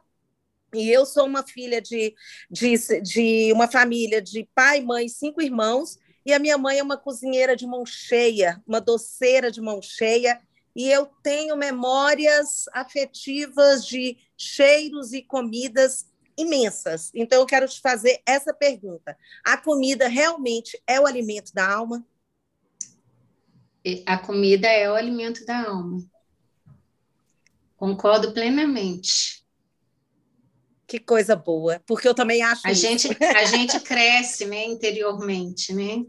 e 0.73 0.89
eu 0.89 1.05
sou 1.05 1.25
uma 1.25 1.43
filha 1.43 1.81
de, 1.81 2.13
de, 2.51 2.75
de 3.01 3.53
uma 3.53 3.69
família 3.69 4.21
de 4.21 4.47
pai, 4.53 4.81
mãe, 4.81 5.07
cinco 5.07 5.41
irmãos, 5.41 5.97
e 6.25 6.33
a 6.33 6.39
minha 6.39 6.57
mãe 6.57 6.79
é 6.79 6.83
uma 6.83 6.97
cozinheira 6.97 7.55
de 7.55 7.65
mão 7.65 7.85
cheia, 7.85 8.61
uma 8.67 8.81
doceira 8.81 9.49
de 9.49 9.61
mão 9.61 9.81
cheia, 9.81 10.41
e 10.77 10.87
eu 10.87 11.07
tenho 11.23 11.57
memórias 11.57 12.65
afetivas 12.71 13.83
de 13.83 14.15
cheiros 14.37 15.11
e 15.11 15.23
comidas 15.23 16.05
imensas. 16.37 17.09
Então, 17.15 17.39
eu 17.39 17.47
quero 17.47 17.67
te 17.67 17.81
fazer 17.81 18.21
essa 18.23 18.53
pergunta: 18.53 19.17
a 19.43 19.57
comida 19.57 20.07
realmente 20.07 20.79
é 20.85 21.01
o 21.01 21.07
alimento 21.07 21.51
da 21.51 21.67
alma? 21.67 22.05
A 24.05 24.19
comida 24.19 24.67
é 24.67 24.87
o 24.87 24.93
alimento 24.93 25.43
da 25.47 25.67
alma. 25.67 25.99
Concordo 27.75 28.31
plenamente. 28.31 29.43
Que 30.85 30.99
coisa 30.99 31.35
boa, 31.35 31.81
porque 31.87 32.07
eu 32.07 32.13
também 32.13 32.43
acho 32.43 32.67
a 32.67 32.71
isso. 32.71 32.81
gente 32.81 33.07
a 33.23 33.45
gente 33.45 33.79
cresce, 33.79 34.45
né, 34.45 34.65
interiormente, 34.65 35.73
né? 35.73 36.05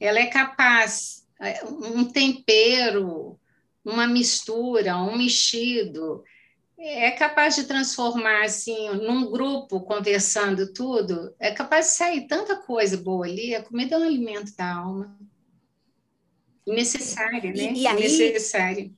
Ela 0.00 0.18
é 0.18 0.26
capaz 0.26 1.26
é, 1.40 1.62
um 1.64 2.04
tempero, 2.04 3.38
uma 3.84 4.06
mistura, 4.06 4.96
um 4.96 5.16
mexido, 5.16 6.22
é 6.78 7.10
capaz 7.12 7.54
de 7.54 7.64
transformar 7.64 8.44
assim 8.44 8.90
num 8.90 9.30
grupo 9.30 9.80
conversando 9.80 10.72
tudo, 10.72 11.34
é 11.38 11.52
capaz 11.52 11.86
de 11.86 11.92
sair 11.92 12.26
tanta 12.26 12.56
coisa 12.56 12.96
boa 12.96 13.24
ali. 13.24 13.54
A 13.54 13.62
comida 13.62 13.94
é 13.94 13.98
um 13.98 14.02
alimento 14.02 14.54
da 14.56 14.76
alma. 14.76 15.16
Necessária, 16.66 17.52
né? 17.52 17.72
E, 17.72 17.82
e 17.82 17.86
aí, 17.86 18.02
necessária. 18.02 18.90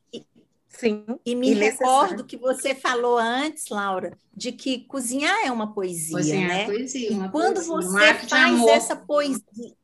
Sim. 0.68 1.05
E 1.25 1.35
me 1.35 1.51
e 1.51 1.55
recordo 1.55 2.25
que 2.25 2.37
você 2.37 2.75
falou 2.75 3.16
antes, 3.16 3.68
Laura, 3.68 4.18
de 4.35 4.51
que 4.51 4.81
cozinhar 4.81 5.44
é 5.44 5.53
uma 5.53 5.73
poesia, 5.73 6.16
cozinhar 6.16 6.49
né? 6.49 6.62
É 6.62 6.66
poesia, 6.66 7.12
e 7.12 7.29
quando 7.31 7.64
poesia, 7.64 7.70
você 7.70 8.25
um 8.25 8.29
faz 8.29 8.66
essa 8.68 8.97
poesia, 8.97 9.75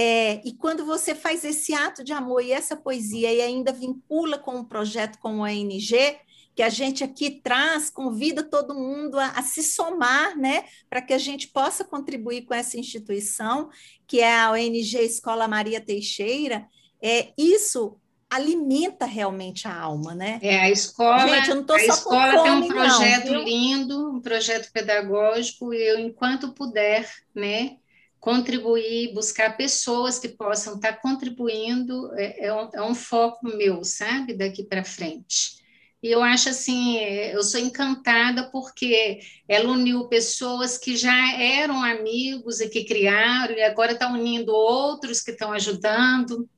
é, 0.00 0.40
e 0.44 0.52
quando 0.52 0.86
você 0.86 1.12
faz 1.12 1.42
esse 1.42 1.74
ato 1.74 2.04
de 2.04 2.12
amor 2.12 2.40
e 2.40 2.52
essa 2.52 2.76
poesia 2.76 3.32
e 3.32 3.40
ainda 3.40 3.72
vincula 3.72 4.38
com 4.38 4.58
um 4.58 4.64
projeto 4.64 5.18
como 5.18 5.44
a 5.44 5.48
ONG, 5.48 6.16
que 6.54 6.62
a 6.62 6.68
gente 6.68 7.02
aqui 7.02 7.40
traz, 7.42 7.90
convida 7.90 8.44
todo 8.44 8.76
mundo 8.76 9.18
a, 9.18 9.30
a 9.30 9.42
se 9.42 9.60
somar, 9.60 10.38
né, 10.38 10.62
para 10.88 11.02
que 11.02 11.12
a 11.12 11.18
gente 11.18 11.48
possa 11.48 11.82
contribuir 11.82 12.42
com 12.42 12.54
essa 12.54 12.78
instituição, 12.78 13.70
que 14.06 14.20
é 14.20 14.38
a 14.38 14.52
ONG 14.52 14.98
Escola 14.98 15.48
Maria 15.48 15.80
Teixeira, 15.80 16.68
é, 17.02 17.32
isso 17.36 17.96
alimenta 18.30 19.04
realmente 19.04 19.66
a 19.66 19.74
alma, 19.76 20.14
né? 20.14 20.38
É, 20.42 20.60
a 20.60 20.70
escola, 20.70 21.26
Gente, 21.26 21.48
eu 21.48 21.56
não 21.56 21.64
tô 21.64 21.72
a 21.72 21.80
só 21.80 21.92
escola 21.94 22.32
fome, 22.34 22.42
tem 22.44 22.52
um 22.52 22.68
projeto 22.68 23.32
não, 23.32 23.42
lindo, 23.42 24.10
um 24.12 24.20
projeto 24.20 24.70
pedagógico, 24.70 25.74
e 25.74 25.82
eu, 25.82 25.98
enquanto 25.98 26.52
puder, 26.52 27.10
né, 27.34 27.78
contribuir, 28.20 29.14
buscar 29.14 29.56
pessoas 29.56 30.18
que 30.18 30.28
possam 30.28 30.74
estar 30.76 30.94
contribuindo, 31.00 32.12
é, 32.14 32.46
é, 32.46 32.52
um, 32.52 32.68
é 32.74 32.82
um, 32.82 32.94
foco 32.94 33.46
meu, 33.46 33.84
sabe, 33.84 34.34
daqui 34.34 34.64
para 34.64 34.84
frente. 34.84 35.58
E 36.02 36.08
eu 36.08 36.22
acho 36.22 36.48
assim, 36.48 36.98
eu 36.98 37.42
sou 37.42 37.60
encantada 37.60 38.50
porque 38.50 39.20
ela 39.48 39.70
uniu 39.70 40.06
pessoas 40.08 40.78
que 40.78 40.96
já 40.96 41.32
eram 41.32 41.82
amigos 41.82 42.60
e 42.60 42.68
que 42.68 42.84
criaram, 42.84 43.54
e 43.54 43.62
agora 43.62 43.92
está 43.92 44.08
unindo 44.08 44.52
outros 44.52 45.20
que 45.20 45.32
estão 45.32 45.52
ajudando. 45.52 46.48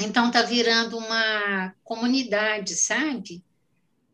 Então, 0.00 0.28
está 0.28 0.42
virando 0.42 0.96
uma 0.96 1.74
comunidade, 1.84 2.74
sabe? 2.74 3.42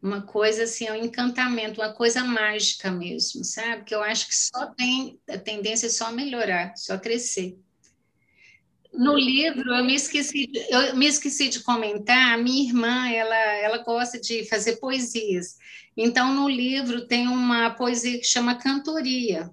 Uma 0.06 0.22
coisa 0.22 0.62
assim, 0.62 0.88
um 0.88 0.94
encantamento, 0.94 1.80
uma 1.80 1.92
coisa 1.92 2.22
mágica 2.22 2.90
mesmo, 2.90 3.44
sabe? 3.44 3.84
Que 3.84 3.94
eu 3.94 4.02
acho 4.02 4.28
que 4.28 4.34
só 4.36 4.66
tem 4.66 5.18
a 5.28 5.36
tendência 5.36 5.86
é 5.86 5.90
só 5.90 6.12
melhorar, 6.12 6.76
só 6.76 6.96
crescer. 6.96 7.58
No 8.92 9.14
livro, 9.14 9.74
eu 9.74 9.84
me 9.84 9.94
esqueci, 9.94 10.46
de, 10.46 10.58
eu 10.70 10.96
me 10.96 11.06
esqueci 11.06 11.48
de 11.48 11.60
comentar, 11.60 12.32
a 12.32 12.38
minha 12.38 12.66
irmã, 12.66 13.10
ela, 13.10 13.36
ela 13.36 13.78
gosta 13.78 14.18
de 14.18 14.48
fazer 14.48 14.76
poesias. 14.76 15.58
Então, 15.96 16.32
no 16.32 16.48
livro 16.48 17.06
tem 17.06 17.26
uma 17.26 17.70
poesia 17.70 18.18
que 18.18 18.24
chama 18.24 18.54
Cantoria, 18.54 19.50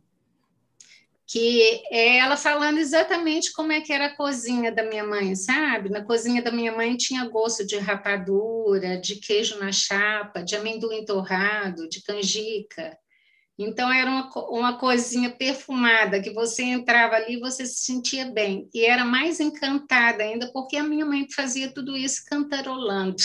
que 1.27 1.81
é 1.89 2.17
ela 2.17 2.35
falando 2.35 2.77
exatamente 2.77 3.51
como 3.53 3.71
é 3.71 3.81
que 3.81 3.93
era 3.93 4.07
a 4.07 4.15
cozinha 4.15 4.71
da 4.71 4.83
minha 4.83 5.03
mãe, 5.03 5.35
sabe? 5.35 5.89
Na 5.89 6.03
cozinha 6.03 6.41
da 6.41 6.51
minha 6.51 6.71
mãe 6.71 6.97
tinha 6.97 7.27
gosto 7.29 7.65
de 7.65 7.77
rapadura, 7.77 8.99
de 8.99 9.15
queijo 9.15 9.57
na 9.57 9.71
chapa, 9.71 10.43
de 10.43 10.55
amendoim 10.55 11.05
torrado, 11.05 11.87
de 11.87 12.03
canjica. 12.03 12.97
Então 13.57 13.91
era 13.91 14.09
uma, 14.09 14.31
uma 14.49 14.79
coisinha 14.79 15.29
perfumada 15.29 16.21
que 16.21 16.33
você 16.33 16.63
entrava 16.63 17.15
ali 17.15 17.35
e 17.35 17.39
você 17.39 17.65
se 17.65 17.83
sentia 17.83 18.25
bem. 18.25 18.67
E 18.73 18.85
era 18.85 19.05
mais 19.05 19.39
encantada 19.39 20.23
ainda 20.23 20.51
porque 20.51 20.75
a 20.75 20.83
minha 20.83 21.05
mãe 21.05 21.27
fazia 21.33 21.71
tudo 21.71 21.95
isso 21.95 22.23
cantarolando. 22.27 23.15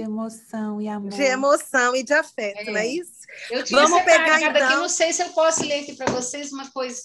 De 0.00 0.06
emoção 0.06 0.80
e 0.80 0.88
amor. 0.88 1.10
De 1.10 1.22
emoção 1.22 1.94
e 1.94 2.02
de 2.02 2.14
afeto, 2.14 2.60
é. 2.60 2.70
não 2.70 2.76
é 2.78 2.86
isso? 2.86 3.20
Eu 3.50 3.62
tinha 3.62 3.82
Vamos 3.82 4.02
pegar 4.02 4.40
então. 4.40 4.66
aqui, 4.66 4.76
não 4.76 4.88
sei 4.88 5.12
se 5.12 5.22
eu 5.22 5.28
posso 5.30 5.62
ler 5.62 5.80
aqui 5.80 5.94
para 5.94 6.10
vocês 6.10 6.52
uma 6.52 6.70
coisa 6.70 7.02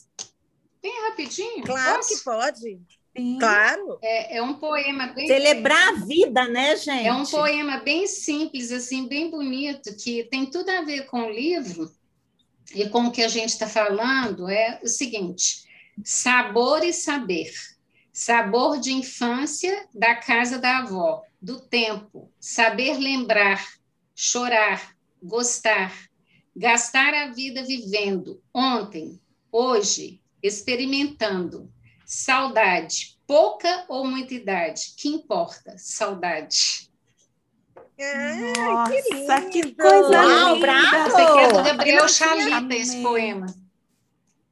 bem 0.82 0.93
rapidinho. 1.10 1.64
Claro 1.64 1.98
posso? 1.98 2.18
que 2.18 2.24
pode. 2.24 2.80
Sim. 3.18 3.38
Claro. 3.39 3.98
É, 4.02 4.38
é, 4.38 4.41
um 4.41 4.56
poema 4.56 5.08
bem. 5.08 5.28
Celebrar 5.28 5.89
a 5.89 6.06
vida, 6.06 6.48
né, 6.48 6.76
gente? 6.78 7.08
É 7.08 7.14
um 7.14 7.26
poema 7.26 7.78
bem 7.78 8.08
simples, 8.08 8.72
assim, 8.72 9.08
bem 9.08 9.30
bonito, 9.30 9.96
que 9.96 10.24
tem 10.26 10.46
tudo 10.46 10.70
a 10.70 10.82
ver 10.82 11.06
com 11.08 11.24
o 11.24 11.30
livro 11.30 11.91
e 12.74 12.88
com 12.89 13.06
o 13.06 13.12
que 13.12 13.24
a 13.24 13.28
gente 13.28 13.50
está 13.50 13.68
falando. 13.68 14.50
É 14.50 14.80
o 14.84 14.88
seguinte: 14.88 15.66
sabor 16.04 16.84
e 16.84 16.93
saber. 16.93 17.52
Sabor 18.12 18.80
de 18.80 18.93
infância 18.93 19.88
da 19.93 20.16
casa 20.16 20.58
da 20.58 20.78
avó 20.78 21.22
do 21.41 21.59
tempo, 21.59 22.31
saber 22.39 22.97
lembrar, 22.97 23.65
chorar, 24.15 24.95
gostar, 25.21 25.93
gastar 26.55 27.13
a 27.13 27.27
vida 27.27 27.63
vivendo, 27.63 28.41
ontem, 28.53 29.19
hoje, 29.51 30.21
experimentando, 30.41 31.71
saudade, 32.05 33.17
pouca 33.27 33.86
ou 33.88 34.05
muita 34.05 34.33
idade, 34.33 34.93
que 34.97 35.09
importa? 35.09 35.75
Saudade. 35.77 36.89
Nossa, 37.97 39.41
que, 39.43 39.61
que 39.61 39.75
coisa 39.75 40.09
Uau, 40.09 40.55
linda! 40.55 40.67
Bravo. 40.67 41.15
Aqui 41.15 41.39
é 41.39 41.47
do 41.47 41.63
Gabriel 41.63 42.07
Chalita, 42.09 42.75
esse 42.75 43.01
poema. 43.01 43.45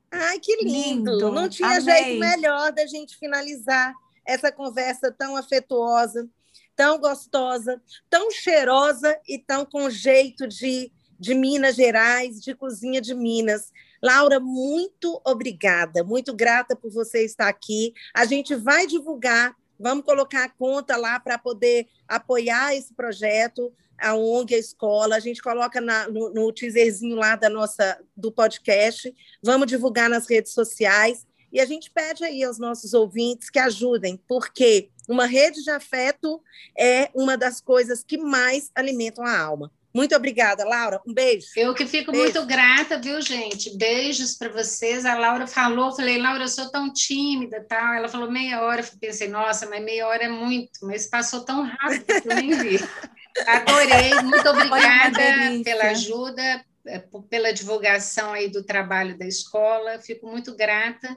Ai, 0.10 0.40
que 0.40 0.56
lindo! 0.64 1.12
lindo. 1.12 1.32
Não 1.32 1.50
tinha 1.50 1.78
Amei. 1.78 1.82
jeito 1.82 2.20
melhor 2.20 2.72
da 2.72 2.86
gente 2.86 3.18
finalizar 3.18 3.94
essa 4.26 4.52
conversa 4.52 5.12
tão 5.12 5.36
afetuosa, 5.36 6.30
tão 6.76 7.00
gostosa, 7.00 7.82
tão 8.10 8.32
cheirosa 8.32 9.18
e 9.28 9.38
tão 9.38 9.66
com 9.66 9.90
jeito 9.90 10.48
de, 10.48 10.92
de 11.20 11.34
Minas 11.34 11.76
Gerais, 11.76 12.42
de 12.42 12.56
cozinha 12.56 13.02
de 13.02 13.14
Minas. 13.14 13.72
Laura, 14.02 14.40
muito 14.40 15.22
obrigada, 15.26 16.04
muito 16.04 16.34
grata 16.34 16.76
por 16.76 16.92
você 16.92 17.24
estar 17.24 17.48
aqui. 17.48 17.94
A 18.14 18.26
gente 18.26 18.56
vai 18.56 18.86
divulgar, 18.86 19.56
vamos 19.80 20.04
colocar 20.04 20.44
a 20.44 20.50
conta 20.50 20.98
lá 20.98 21.20
para 21.20 21.38
poder 21.38 21.88
apoiar 22.08 22.76
esse 22.76 22.94
projeto, 22.94 23.72
a 23.98 24.16
ONG, 24.16 24.56
a 24.56 24.60
escola. 24.60 25.16
A 25.16 25.20
gente 25.20 25.42
coloca 25.42 25.80
na, 25.80 26.08
no, 26.10 26.34
no 26.34 26.52
teaserzinho 26.52 27.16
lá 27.16 27.36
da 27.36 27.50
nossa 27.50 28.00
do 28.16 28.32
podcast. 28.32 29.14
Vamos 29.42 29.68
divulgar 29.68 30.10
nas 30.10 30.30
redes 30.30 30.52
sociais. 30.54 31.26
E 31.52 31.62
a 31.62 31.66
gente 31.66 31.92
pede 31.92 32.24
aí 32.26 32.44
aos 32.44 32.58
nossos 32.58 32.94
ouvintes 32.94 33.50
que 33.50 33.60
ajudem, 33.60 34.20
porque 34.28 34.90
uma 35.08 35.26
rede 35.26 35.64
de 35.64 35.72
afeto 35.72 36.42
é 36.78 37.10
uma 37.14 37.38
das 37.38 37.60
coisas 37.60 38.04
que 38.04 38.18
mais 38.18 38.72
alimentam 38.76 39.26
a 39.26 39.38
alma. 39.38 39.72
Muito 39.94 40.16
obrigada, 40.16 40.66
Laura. 40.66 41.00
Um 41.06 41.14
beijo. 41.14 41.48
Eu 41.56 41.74
que 41.76 41.86
fico 41.86 42.12
beijo. 42.12 42.24
muito 42.24 42.46
grata, 42.48 42.98
viu, 42.98 43.22
gente? 43.22 43.78
Beijos 43.78 44.34
para 44.34 44.50
vocês. 44.50 45.06
A 45.06 45.16
Laura 45.16 45.46
falou, 45.46 45.96
falei, 45.96 46.18
Laura, 46.18 46.46
eu 46.46 46.48
sou 46.48 46.72
tão 46.72 46.92
tímida, 46.92 47.64
tal. 47.70 47.94
Ela 47.94 48.10
falou 48.10 48.32
meia 48.32 48.64
hora. 48.64 48.82
Eu 48.82 48.88
pensei, 49.00 49.28
nossa, 49.28 49.70
mas 49.70 49.84
meia 49.84 50.08
hora 50.08 50.24
é 50.24 50.30
muito, 50.30 50.72
mas 50.82 51.06
passou 51.06 51.46
tão 51.46 51.64
rápido 51.64 52.06
que 52.06 52.28
eu 52.28 52.36
nem 52.36 52.58
vi. 52.58 52.80
Adorei, 53.46 54.16
muito 54.24 54.50
obrigada 54.50 55.20
pela 55.64 55.86
ajuda, 55.86 56.66
é, 56.88 57.04
pela 57.30 57.54
divulgação 57.54 58.34
aí 58.34 58.50
do 58.50 58.64
trabalho 58.64 59.16
da 59.16 59.28
escola. 59.28 60.00
Fico 60.00 60.28
muito 60.28 60.56
grata. 60.56 61.16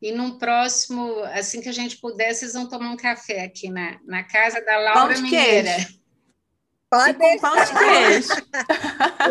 E 0.00 0.12
num 0.12 0.38
próximo, 0.38 1.22
assim 1.34 1.60
que 1.60 1.68
a 1.68 1.72
gente 1.72 1.98
puder, 1.98 2.34
vocês 2.34 2.54
vão 2.54 2.68
tomar 2.68 2.90
um 2.90 2.96
café 2.96 3.44
aqui 3.44 3.68
na, 3.68 3.98
na 4.06 4.22
casa 4.22 4.64
da 4.64 4.78
Laura 4.78 5.18
Mineira. 5.20 5.74
Queijo. 5.74 6.00
Pode 6.90 7.18
deixar. 7.18 7.50
Pão 7.50 7.64
de 7.64 7.72
queijo. 7.78 8.28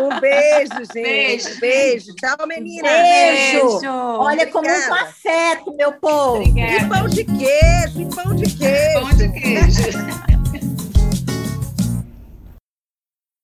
um 0.00 0.20
beijo, 0.20 0.92
gente. 0.94 1.60
Beijo. 1.60 1.60
beijo. 1.60 2.14
Tchau, 2.14 2.46
menina. 2.46 2.88
Beijo. 2.88 3.68
beijo. 3.68 3.92
Olha 3.92 4.46
como 4.46 4.66
um 4.66 4.94
afeto, 4.94 5.76
meu 5.76 5.92
povo. 5.92 6.36
Obrigada. 6.36 6.72
E 6.72 6.88
pão 6.88 7.08
de 7.08 7.24
queijo, 7.24 8.00
e 8.00 8.14
pão 8.14 8.34
de 8.34 8.56
queijo. 8.56 9.00
Pão 9.00 9.10
de 9.10 9.28
queijo. 9.32 10.20